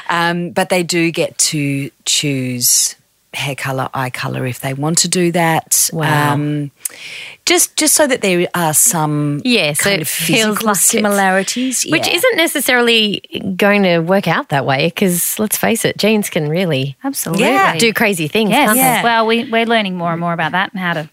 Um, 0.08 0.50
but 0.50 0.68
they 0.68 0.82
do 0.82 1.10
get 1.10 1.38
to 1.38 1.90
choose 2.04 2.94
hair 3.32 3.54
color, 3.54 3.88
eye 3.94 4.10
color 4.10 4.44
if 4.46 4.60
they 4.60 4.74
want 4.74 4.98
to 4.98 5.08
do 5.08 5.30
that. 5.32 5.88
Wow. 5.92 6.34
Um, 6.34 6.70
just 7.46 7.76
just 7.76 7.94
so 7.94 8.06
that 8.06 8.22
there 8.22 8.48
are 8.54 8.74
some 8.74 9.40
Yeah, 9.44 9.72
so 9.72 9.84
kind 9.84 9.96
it 9.96 10.02
of 10.02 10.08
feels 10.08 10.38
physical 10.58 10.66
like 10.66 10.74
it's- 10.76 10.86
similarities, 10.86 11.84
Which 11.88 12.08
isn't 12.08 12.36
necessarily 12.36 13.20
going 13.56 13.82
to 13.84 13.98
work 14.00 14.26
out 14.28 14.48
that 14.50 14.66
way 14.66 14.86
because 14.88 15.38
let's 15.38 15.56
face 15.56 15.84
it, 15.84 15.96
genes 15.96 16.28
can 16.30 16.48
really 16.48 16.96
Absolutely. 17.04 17.44
Yeah. 17.44 17.76
do 17.78 17.92
crazy 17.92 18.28
things, 18.28 18.50
Yes. 18.50 18.66
can't 18.66 18.76
they? 18.76 18.82
Yeah. 18.82 19.02
Well, 19.04 19.26
we, 19.26 19.50
we're 19.50 19.66
learning 19.66 19.96
more 19.96 20.10
and 20.12 20.20
more 20.20 20.32
about 20.32 20.52
that 20.52 20.72
and 20.72 20.80
how 20.80 20.92
to 20.94 21.08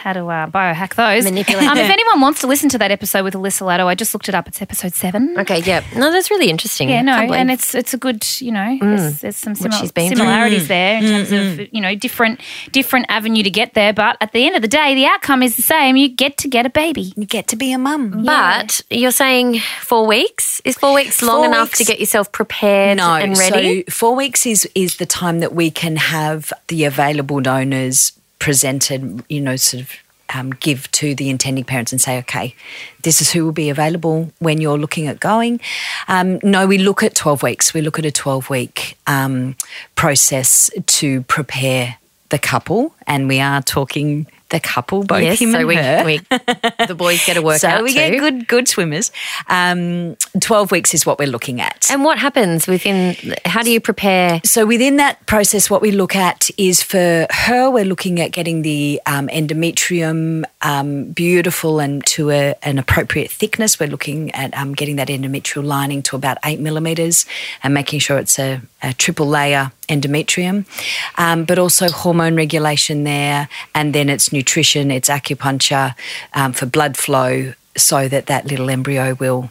how 0.00 0.12
to 0.14 0.26
uh, 0.26 0.46
biohack 0.48 0.94
those. 0.94 1.24
Manipulate. 1.24 1.68
Um, 1.68 1.76
if 1.78 1.90
anyone 1.90 2.20
wants 2.20 2.40
to 2.40 2.46
listen 2.46 2.68
to 2.70 2.78
that 2.78 2.90
episode 2.90 3.22
with 3.24 3.34
Alyssa 3.34 3.62
Latto, 3.66 3.86
I 3.86 3.94
just 3.94 4.14
looked 4.14 4.28
it 4.28 4.34
up. 4.34 4.48
It's 4.48 4.60
episode 4.62 4.94
seven. 4.94 5.36
Okay, 5.38 5.60
yeah. 5.62 5.84
No, 5.94 6.10
that's 6.10 6.30
really 6.30 6.48
interesting. 6.50 6.88
Yeah, 6.88 7.02
no, 7.02 7.12
and 7.12 7.50
it's 7.50 7.74
it's 7.74 7.94
a 7.94 7.98
good, 7.98 8.24
you 8.40 8.50
know, 8.52 8.78
there's, 8.80 9.20
there's 9.20 9.36
some 9.36 9.54
simil- 9.54 9.78
she's 9.80 9.90
through. 9.92 10.08
similarities 10.08 10.68
there 10.68 10.96
in 10.98 11.02
terms 11.04 11.32
of 11.60 11.68
you 11.72 11.80
know 11.80 11.94
different 11.94 12.40
different 12.72 13.06
avenue 13.08 13.42
to 13.42 13.50
get 13.50 13.74
there. 13.74 13.92
But 13.92 14.16
at 14.20 14.32
the 14.32 14.46
end 14.46 14.56
of 14.56 14.62
the 14.62 14.68
day, 14.68 14.94
the 14.94 15.06
outcome 15.06 15.42
is 15.42 15.56
the 15.56 15.62
same. 15.62 15.96
You 15.96 16.08
get 16.08 16.36
to 16.38 16.48
get 16.48 16.66
a 16.66 16.70
baby. 16.70 17.12
you 17.16 17.26
get 17.26 17.46
to 17.48 17.56
be 17.56 17.72
a 17.72 17.78
mum. 17.78 18.24
But 18.24 18.80
you're 18.90 19.10
saying 19.12 19.60
four 19.82 20.06
weeks? 20.06 20.60
Is 20.64 20.76
four 20.76 20.94
weeks 20.94 21.22
long 21.22 21.38
Four 21.40 21.46
enough 21.46 21.68
weeks- 21.68 21.78
to 21.78 21.84
get 21.84 22.00
yourself 22.00 22.32
prepared 22.32 22.96
No, 22.98 23.14
and 23.14 23.36
ready? 23.36 23.84
so 23.86 23.90
four 23.92 24.14
weeks 24.16 24.46
is 24.46 24.68
is 24.74 24.96
the 24.96 25.06
time 25.06 25.40
that 25.40 25.52
we 25.54 25.70
can 25.70 25.96
have 25.96 26.52
the 26.68 26.84
available 26.84 27.40
donors 27.40 28.12
presented. 28.40 29.24
You 29.28 29.40
know, 29.40 29.56
sort 29.56 29.82
of. 29.84 29.92
Um, 30.32 30.52
give 30.52 30.88
to 30.92 31.16
the 31.16 31.28
intending 31.28 31.64
parents 31.64 31.90
and 31.90 32.00
say, 32.00 32.16
okay, 32.18 32.54
this 33.02 33.20
is 33.20 33.32
who 33.32 33.44
will 33.44 33.50
be 33.50 33.68
available 33.68 34.30
when 34.38 34.60
you're 34.60 34.78
looking 34.78 35.08
at 35.08 35.18
going. 35.18 35.58
Um, 36.06 36.38
no, 36.44 36.68
we 36.68 36.78
look 36.78 37.02
at 37.02 37.16
12 37.16 37.42
weeks. 37.42 37.74
We 37.74 37.80
look 37.80 37.98
at 37.98 38.04
a 38.04 38.12
12 38.12 38.48
week 38.48 38.96
um, 39.08 39.56
process 39.96 40.70
to 40.86 41.22
prepare 41.22 41.96
the 42.28 42.38
couple, 42.38 42.94
and 43.08 43.26
we 43.26 43.40
are 43.40 43.60
talking 43.60 44.28
the 44.50 44.60
couple, 44.60 45.02
both 45.04 45.22
yes, 45.22 45.40
him 45.40 45.52
so 45.52 45.58
and 45.58 45.68
we, 45.68 45.76
her. 45.76 46.04
we 46.04 46.18
the 46.86 46.94
boys 46.96 47.24
get 47.24 47.36
a 47.36 47.42
workout 47.42 47.60
so 47.78 47.82
we 47.82 47.90
too. 47.90 47.94
get 47.94 48.18
good 48.18 48.48
good 48.48 48.68
swimmers. 48.68 49.10
Um, 49.48 50.16
12 50.40 50.70
weeks 50.70 50.94
is 50.94 51.06
what 51.06 51.18
we're 51.18 51.28
looking 51.28 51.60
at. 51.60 51.90
And 51.90 52.04
what 52.04 52.18
happens 52.18 52.66
within? 52.66 53.16
How 53.44 53.62
do 53.62 53.70
you 53.70 53.80
prepare? 53.80 54.40
So 54.44 54.66
within 54.66 54.96
that 54.96 55.24
process, 55.26 55.70
what 55.70 55.82
we 55.82 55.90
look 55.90 56.14
at 56.14 56.50
is 56.58 56.82
for 56.82 57.26
her, 57.30 57.70
we're 57.70 57.84
looking 57.84 58.20
at 58.20 58.32
getting 58.32 58.62
the 58.62 59.00
um, 59.06 59.28
endometrium 59.28 60.44
um, 60.62 61.12
beautiful 61.12 61.80
and 61.80 62.04
to 62.06 62.30
a, 62.30 62.54
an 62.62 62.78
appropriate 62.78 63.30
thickness. 63.30 63.80
We're 63.80 63.88
looking 63.88 64.30
at 64.32 64.54
um, 64.56 64.74
getting 64.74 64.96
that 64.96 65.08
endometrial 65.08 65.64
lining 65.64 66.02
to 66.04 66.16
about 66.16 66.38
eight 66.44 66.60
millimeters 66.60 67.26
and 67.62 67.72
making 67.72 68.00
sure 68.00 68.18
it's 68.18 68.38
a, 68.38 68.60
a 68.82 68.92
triple 68.94 69.26
layer 69.26 69.72
endometrium, 69.90 70.64
um, 71.18 71.44
but 71.44 71.58
also 71.58 71.88
hormone 71.88 72.36
regulation 72.36 73.04
there, 73.04 73.48
and 73.74 73.92
then 73.94 74.08
it's 74.08 74.32
nutrition, 74.32 74.90
it's 74.90 75.08
acupuncture 75.08 75.94
um, 76.34 76.52
for 76.52 76.66
blood 76.66 76.96
flow, 76.96 77.52
so 77.76 78.08
that 78.08 78.26
that 78.26 78.46
little 78.46 78.70
embryo 78.70 79.14
will 79.14 79.50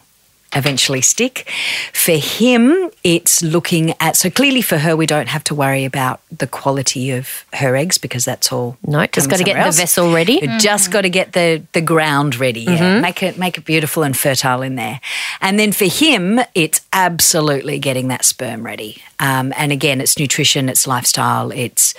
eventually 0.54 1.00
stick. 1.00 1.48
For 1.92 2.12
him, 2.12 2.90
it's 3.04 3.42
looking 3.42 3.94
at 4.00 4.16
so 4.16 4.30
clearly 4.30 4.62
for 4.62 4.78
her, 4.78 4.96
we 4.96 5.06
don't 5.06 5.28
have 5.28 5.44
to 5.44 5.54
worry 5.54 5.84
about 5.84 6.20
the 6.36 6.46
quality 6.46 7.10
of 7.10 7.44
her 7.54 7.76
eggs 7.76 7.98
because 7.98 8.24
that's 8.24 8.52
all. 8.52 8.76
No, 8.86 9.06
just 9.06 9.28
coming 9.28 9.30
got 9.30 9.36
to 9.38 9.44
get 9.44 9.54
somewhere 9.54 9.70
the 9.70 9.76
vessel 9.76 10.12
ready. 10.12 10.40
You 10.42 10.58
just 10.58 10.90
got 10.90 11.02
to 11.02 11.10
get 11.10 11.32
the 11.32 11.62
the 11.72 11.80
ground 11.80 12.36
ready. 12.36 12.62
Yeah, 12.62 13.00
make 13.00 13.22
it 13.22 13.38
make 13.38 13.58
it 13.58 13.64
beautiful 13.64 14.02
and 14.02 14.16
fertile 14.16 14.62
in 14.62 14.76
there. 14.76 15.00
And 15.40 15.58
then 15.58 15.72
for 15.72 15.86
him, 15.86 16.40
it's 16.54 16.80
absolutely 16.92 17.78
getting 17.78 18.08
that 18.08 18.24
sperm 18.24 18.64
ready. 18.64 19.02
Um, 19.18 19.52
and 19.56 19.72
again, 19.72 20.00
it's 20.00 20.18
nutrition, 20.18 20.68
it's 20.68 20.86
lifestyle, 20.86 21.50
it's 21.50 21.94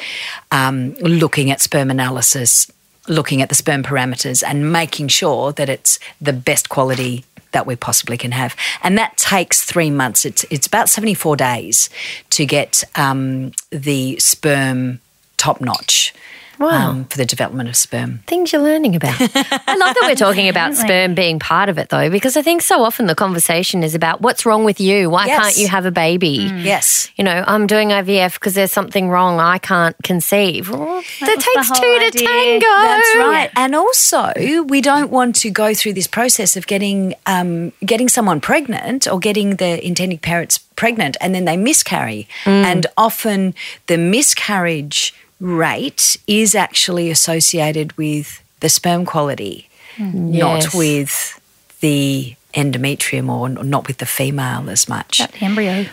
um, 0.52 0.96
looking 0.96 1.52
at 1.52 1.62
sperm 1.62 1.92
analysis, 1.92 2.72
looking 3.08 3.42
at 3.42 3.50
the 3.50 3.56
sperm 3.56 3.84
parameters, 3.84 4.44
and 4.46 4.72
making 4.72 5.08
sure 5.08 5.52
that 5.54 5.70
it's 5.70 6.00
the 6.20 6.34
best 6.34 6.70
quality 6.70 7.26
that 7.52 7.66
we 7.66 7.76
possibly 7.76 8.18
can 8.18 8.32
have. 8.32 8.56
And 8.84 8.98
that 8.98 9.18
takes 9.18 9.64
three 9.64 9.90
months. 9.90 10.26
It's 10.26 10.46
it's 10.50 10.68
about 10.68 10.90
seventy 10.90 11.14
four 11.14 11.36
days 11.36 11.90
to 12.32 12.46
get 12.46 12.84
um, 12.96 13.52
the 13.70 14.18
sperm 14.20 15.00
top 15.38 15.62
notch. 15.62 16.14
Wow. 16.62 16.92
Um, 16.92 17.06
for 17.06 17.18
the 17.18 17.26
development 17.26 17.68
of 17.70 17.76
sperm. 17.76 18.20
Things 18.28 18.54
you're 18.54 18.62
learning 18.62 18.96
about. 18.96 19.20
I 19.20 19.76
love 19.76 19.96
that 19.96 20.04
we're 20.04 20.16
talking 20.28 20.48
about 20.48 20.76
sperm 20.76 21.16
being 21.16 21.40
part 21.40 21.70
of 21.70 21.78
it, 21.78 21.90
though, 21.90 22.10
because 22.10 22.38
I 22.38 22.42
think 22.42 22.62
so 22.62 22.84
often 22.84 23.08
the 23.08 23.16
conversation 23.16 23.84
is 23.84 23.96
about 23.96 24.22
what's 24.22 24.46
wrong 24.46 24.64
with 24.64 24.80
you. 24.80 25.10
Why 25.10 25.26
Yes. 25.26 25.42
can't 25.42 25.58
you 25.58 25.68
have 25.70 25.86
a 25.86 25.92
baby? 25.92 26.52
Yes. 26.58 27.10
You 27.16 27.24
know, 27.24 27.44
I'm 27.48 27.68
doing 27.68 27.90
IVF 27.90 28.36
because 28.36 28.54
there's 28.54 28.72
something 28.72 29.10
wrong. 29.10 29.40
I 29.40 29.58
can't 29.58 29.96
conceive. 30.04 30.70
Well, 30.70 31.02
that 31.22 31.40
takes 31.40 31.70
two 31.70 32.00
to 32.00 32.06
idea. 32.06 32.28
tango. 32.28 32.66
That's 32.68 33.16
right. 33.16 33.50
And 33.56 33.76
also, 33.76 34.32
we 34.68 34.82
don't 34.82 35.10
want 35.12 35.36
to 35.38 35.50
go 35.50 35.74
through 35.74 35.94
this 35.94 36.08
process 36.08 36.56
of 36.56 36.68
getting 36.68 37.16
um, 37.26 37.72
getting 37.86 38.08
someone 38.10 38.40
pregnant 38.40 39.08
or 39.08 39.20
getting 39.20 39.56
the 39.58 39.84
intending 39.86 40.20
parents 40.20 40.60
pregnant 40.76 41.18
and 41.22 41.34
then 41.36 41.46
they 41.46 41.58
miscarry. 41.58 42.28
And 42.46 42.86
often 42.98 43.54
the 43.88 43.98
miscarriage 43.98 45.14
rate 45.42 46.18
is 46.28 46.56
actually 46.56 47.10
associated 47.12 47.98
with 47.98 48.42
the 48.62 48.70
sperm 48.70 49.06
quality, 49.06 49.68
not 50.00 50.64
Yes. 50.64 50.74
with 50.76 51.40
the 51.82 52.36
endometrium 52.54 53.30
or 53.30 53.50
not 53.50 53.88
with 53.88 53.98
the 53.98 54.06
female 54.06 54.70
as 54.70 54.88
much. 54.88 55.20
About 55.20 55.34
the 55.34 55.46
embryo. 55.46 55.86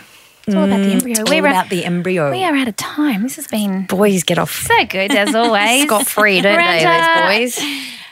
It's 0.45 0.55
all 0.55 0.63
about 0.63 0.81
the 0.81 0.91
embryo. 0.93 1.15
All 1.19 1.25
We're 1.29 1.47
about 1.47 1.69
the 1.69 1.85
embryo. 1.85 2.31
we 2.31 2.43
are 2.43 2.55
out 2.55 2.67
of 2.67 2.75
time. 2.75 3.23
This 3.23 3.35
has 3.35 3.47
been 3.47 3.85
Boys 3.85 4.23
get 4.23 4.37
off 4.39 4.51
so 4.51 4.85
good 4.85 5.11
as 5.11 5.35
always. 5.35 5.83
scot 5.87 6.07
free, 6.07 6.41
don't 6.41 6.57
they, 6.57 6.83
those 6.83 7.57
boys? 7.57 7.65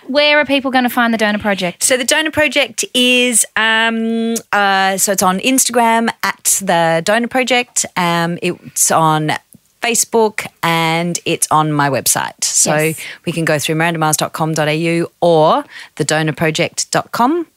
Where 0.07 0.39
are 0.39 0.45
people 0.45 0.71
going 0.71 0.85
to 0.85 0.89
find 0.89 1.13
the 1.13 1.17
donor 1.17 1.39
project? 1.39 1.83
So 1.83 1.97
the 1.97 2.05
donor 2.05 2.31
project 2.31 2.85
is 2.93 3.45
um, 3.57 4.35
uh, 4.53 4.97
so 4.97 5.11
it's 5.11 5.23
on 5.23 5.39
Instagram 5.39 6.09
at 6.23 6.61
the 6.63 7.01
donor 7.03 7.27
project. 7.27 7.85
Um, 7.97 8.37
it's 8.41 8.89
on 8.91 9.31
Facebook 9.87 10.45
and 10.63 11.19
it's 11.25 11.47
on 11.51 11.71
my 11.71 11.89
website. 11.89 12.43
So 12.43 12.75
Yes. 12.75 12.99
we 13.25 13.31
can 13.31 13.45
go 13.45 13.57
through 13.59 13.75
mirandamyles.com.au 13.75 15.11
or 15.21 15.63
thedonorproject.com. 15.95 17.47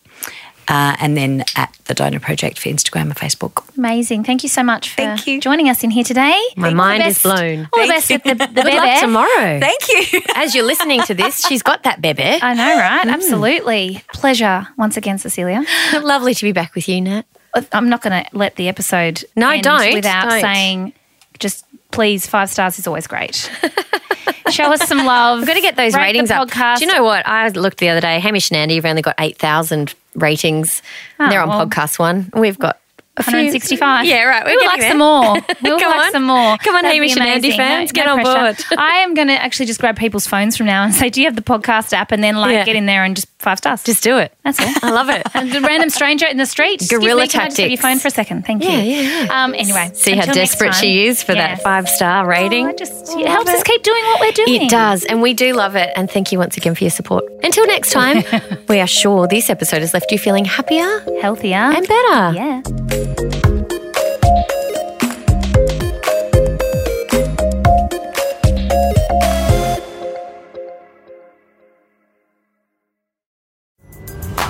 Uh, 0.68 0.94
and 1.00 1.16
then 1.16 1.42
at 1.56 1.74
the 1.86 1.94
donor 1.94 2.20
project 2.20 2.56
for 2.56 2.68
Instagram 2.68 3.02
and 3.02 3.16
Facebook. 3.16 3.64
Amazing. 3.76 4.22
Thank 4.22 4.44
you 4.44 4.48
so 4.48 4.62
much 4.62 4.90
for 4.90 4.96
Thank 5.02 5.26
you. 5.26 5.40
joining 5.40 5.68
us 5.68 5.82
in 5.82 5.90
here 5.90 6.04
today. 6.04 6.40
My 6.56 6.68
All 6.68 6.74
mind 6.76 7.02
is 7.02 7.20
blown. 7.20 7.68
All 7.72 7.82
the 7.82 7.88
Thank 7.88 7.90
best 7.90 8.10
with 8.10 8.22
the, 8.22 8.34
the 8.36 8.46
Good 8.62 8.74
luck 8.74 8.84
bebe. 8.84 9.00
tomorrow. 9.00 9.58
Thank 9.58 9.88
you. 10.12 10.20
As 10.36 10.54
you're 10.54 10.64
listening 10.66 11.02
to 11.02 11.14
this, 11.14 11.44
she's 11.44 11.64
got 11.64 11.82
that 11.82 12.00
bebe. 12.00 12.22
I 12.40 12.54
know, 12.54 12.76
right? 12.78 13.04
Absolutely. 13.08 14.04
Pleasure 14.12 14.68
once 14.78 14.96
again, 14.96 15.18
Cecilia. 15.18 15.64
Lovely 16.00 16.34
to 16.34 16.42
be 16.44 16.52
back 16.52 16.76
with 16.76 16.88
you, 16.88 17.00
Nat. 17.00 17.24
I'm 17.72 17.88
not 17.88 18.00
going 18.02 18.22
to 18.22 18.30
let 18.32 18.54
the 18.54 18.68
episode 18.68 19.24
No, 19.34 19.50
end 19.50 19.64
don't, 19.64 19.92
without 19.92 20.28
don't. 20.28 20.40
saying 20.40 20.92
just 21.40 21.64
please 21.90 22.26
five 22.26 22.50
stars 22.50 22.78
is 22.78 22.86
always 22.86 23.06
great. 23.06 23.50
Show 24.50 24.64
us 24.72 24.86
some 24.88 25.04
love. 25.06 25.38
We've 25.38 25.46
got 25.46 25.54
to 25.54 25.60
get 25.60 25.76
those 25.76 25.94
Rate 25.94 26.02
ratings 26.16 26.30
up. 26.30 26.50
Do 26.50 26.84
you 26.84 26.92
know 26.92 27.04
what? 27.04 27.26
I 27.26 27.48
looked 27.48 27.78
the 27.78 27.88
other 27.88 28.00
day. 28.00 28.18
Hamish 28.18 28.50
and 28.50 28.56
Andy 28.58 28.76
have 28.76 28.84
only 28.84 29.02
got 29.02 29.14
8,000 29.18 29.94
ratings. 30.14 30.82
Oh, 31.20 31.28
They're 31.28 31.40
on 31.40 31.48
Oh, 31.48 31.58
well. 31.58 31.66
podcast 31.66 31.98
one. 32.00 32.30
We've 32.34 32.58
got 32.58 32.80
a 33.16 33.22
few- 33.22 33.32
165. 33.32 34.06
Yeah, 34.06 34.24
right. 34.24 34.44
We'll 34.44 34.64
like 34.66 34.80
there. 34.80 34.90
some 34.90 34.98
more. 34.98 35.36
We'll 35.62 35.76
like 35.76 36.06
on. 36.06 36.12
some 36.12 36.24
more. 36.24 36.56
Come 36.58 36.74
on, 36.74 36.82
That'd 36.82 36.94
Hamish 36.96 37.12
and 37.16 37.26
Andy 37.28 37.56
fans, 37.56 37.92
get 37.92 38.08
on 38.08 38.20
pressure. 38.22 38.64
board. 38.70 38.78
I 38.80 38.98
am 38.98 39.14
going 39.14 39.28
to 39.28 39.34
actually 39.40 39.66
just 39.66 39.78
grab 39.78 39.96
people's 39.96 40.26
phones 40.26 40.56
from 40.56 40.66
now 40.66 40.82
and 40.84 40.92
say, 40.94 41.10
"Do 41.10 41.20
you 41.20 41.26
have 41.26 41.36
the 41.36 41.42
podcast 41.42 41.92
app?" 41.92 42.10
And 42.12 42.24
then 42.24 42.36
like 42.36 42.52
Yeah. 42.52 42.64
get 42.64 42.76
in 42.76 42.86
there 42.86 43.04
and 43.04 43.14
just 43.14 43.28
five 43.40 43.58
stars. 43.58 43.82
Just 43.82 44.02
do 44.02 44.18
it. 44.18 44.32
That's 44.44 44.60
all. 44.60 44.72
I 44.82 44.90
love 44.92 45.08
it. 45.08 45.26
And 45.34 45.50
the 45.52 45.60
random 45.60 45.88
stranger 45.90 46.26
in 46.26 46.36
the 46.36 46.46
street. 46.46 46.82
Guerrilla 46.88 47.22
me, 47.22 47.28
can 47.28 47.40
I 47.42 47.44
just 47.46 47.58
have 47.58 47.68
your 47.70 47.78
phone 47.78 47.98
for 47.98 48.08
a 48.08 48.10
second? 48.10 48.44
Thank 48.46 48.62
you. 48.62 48.68
Yeah, 48.70 48.82
yeah, 48.82 49.24
yeah. 49.24 49.44
Um, 49.44 49.54
anyway, 49.54 49.90
See 49.94 50.14
how 50.14 50.26
desperate 50.26 50.72
time. 50.72 50.80
she 50.82 51.06
is 51.06 51.22
for 51.22 51.32
Yeah. 51.32 51.54
that 51.54 51.62
five 51.62 51.88
star 51.88 52.26
rating. 52.26 52.66
Oh, 52.66 52.70
I 52.70 52.74
just 52.74 53.16
it 53.16 53.26
helps 53.26 53.50
us 53.50 53.62
keep 53.62 53.82
doing 53.82 54.04
what 54.04 54.20
we're 54.20 54.32
doing. 54.32 54.62
It 54.62 54.70
does, 54.70 55.04
and 55.04 55.22
we 55.22 55.32
do 55.34 55.54
love 55.54 55.76
it. 55.76 55.90
And 55.96 56.10
thank 56.10 56.30
you 56.32 56.38
once 56.38 56.56
again 56.56 56.74
for 56.74 56.84
your 56.84 56.90
support. 56.90 57.24
Until 57.42 57.66
next 57.66 57.90
time, 57.92 58.22
we 58.68 58.80
are 58.80 58.86
sure 58.86 59.26
this 59.26 59.48
episode 59.50 59.80
has 59.80 59.94
left 59.94 60.10
you 60.12 60.18
feeling 60.18 60.44
happier 60.44 61.00
Healthier 61.20 61.56
and 61.56 61.86
better. 61.88 62.32
Yeah. 62.34 63.49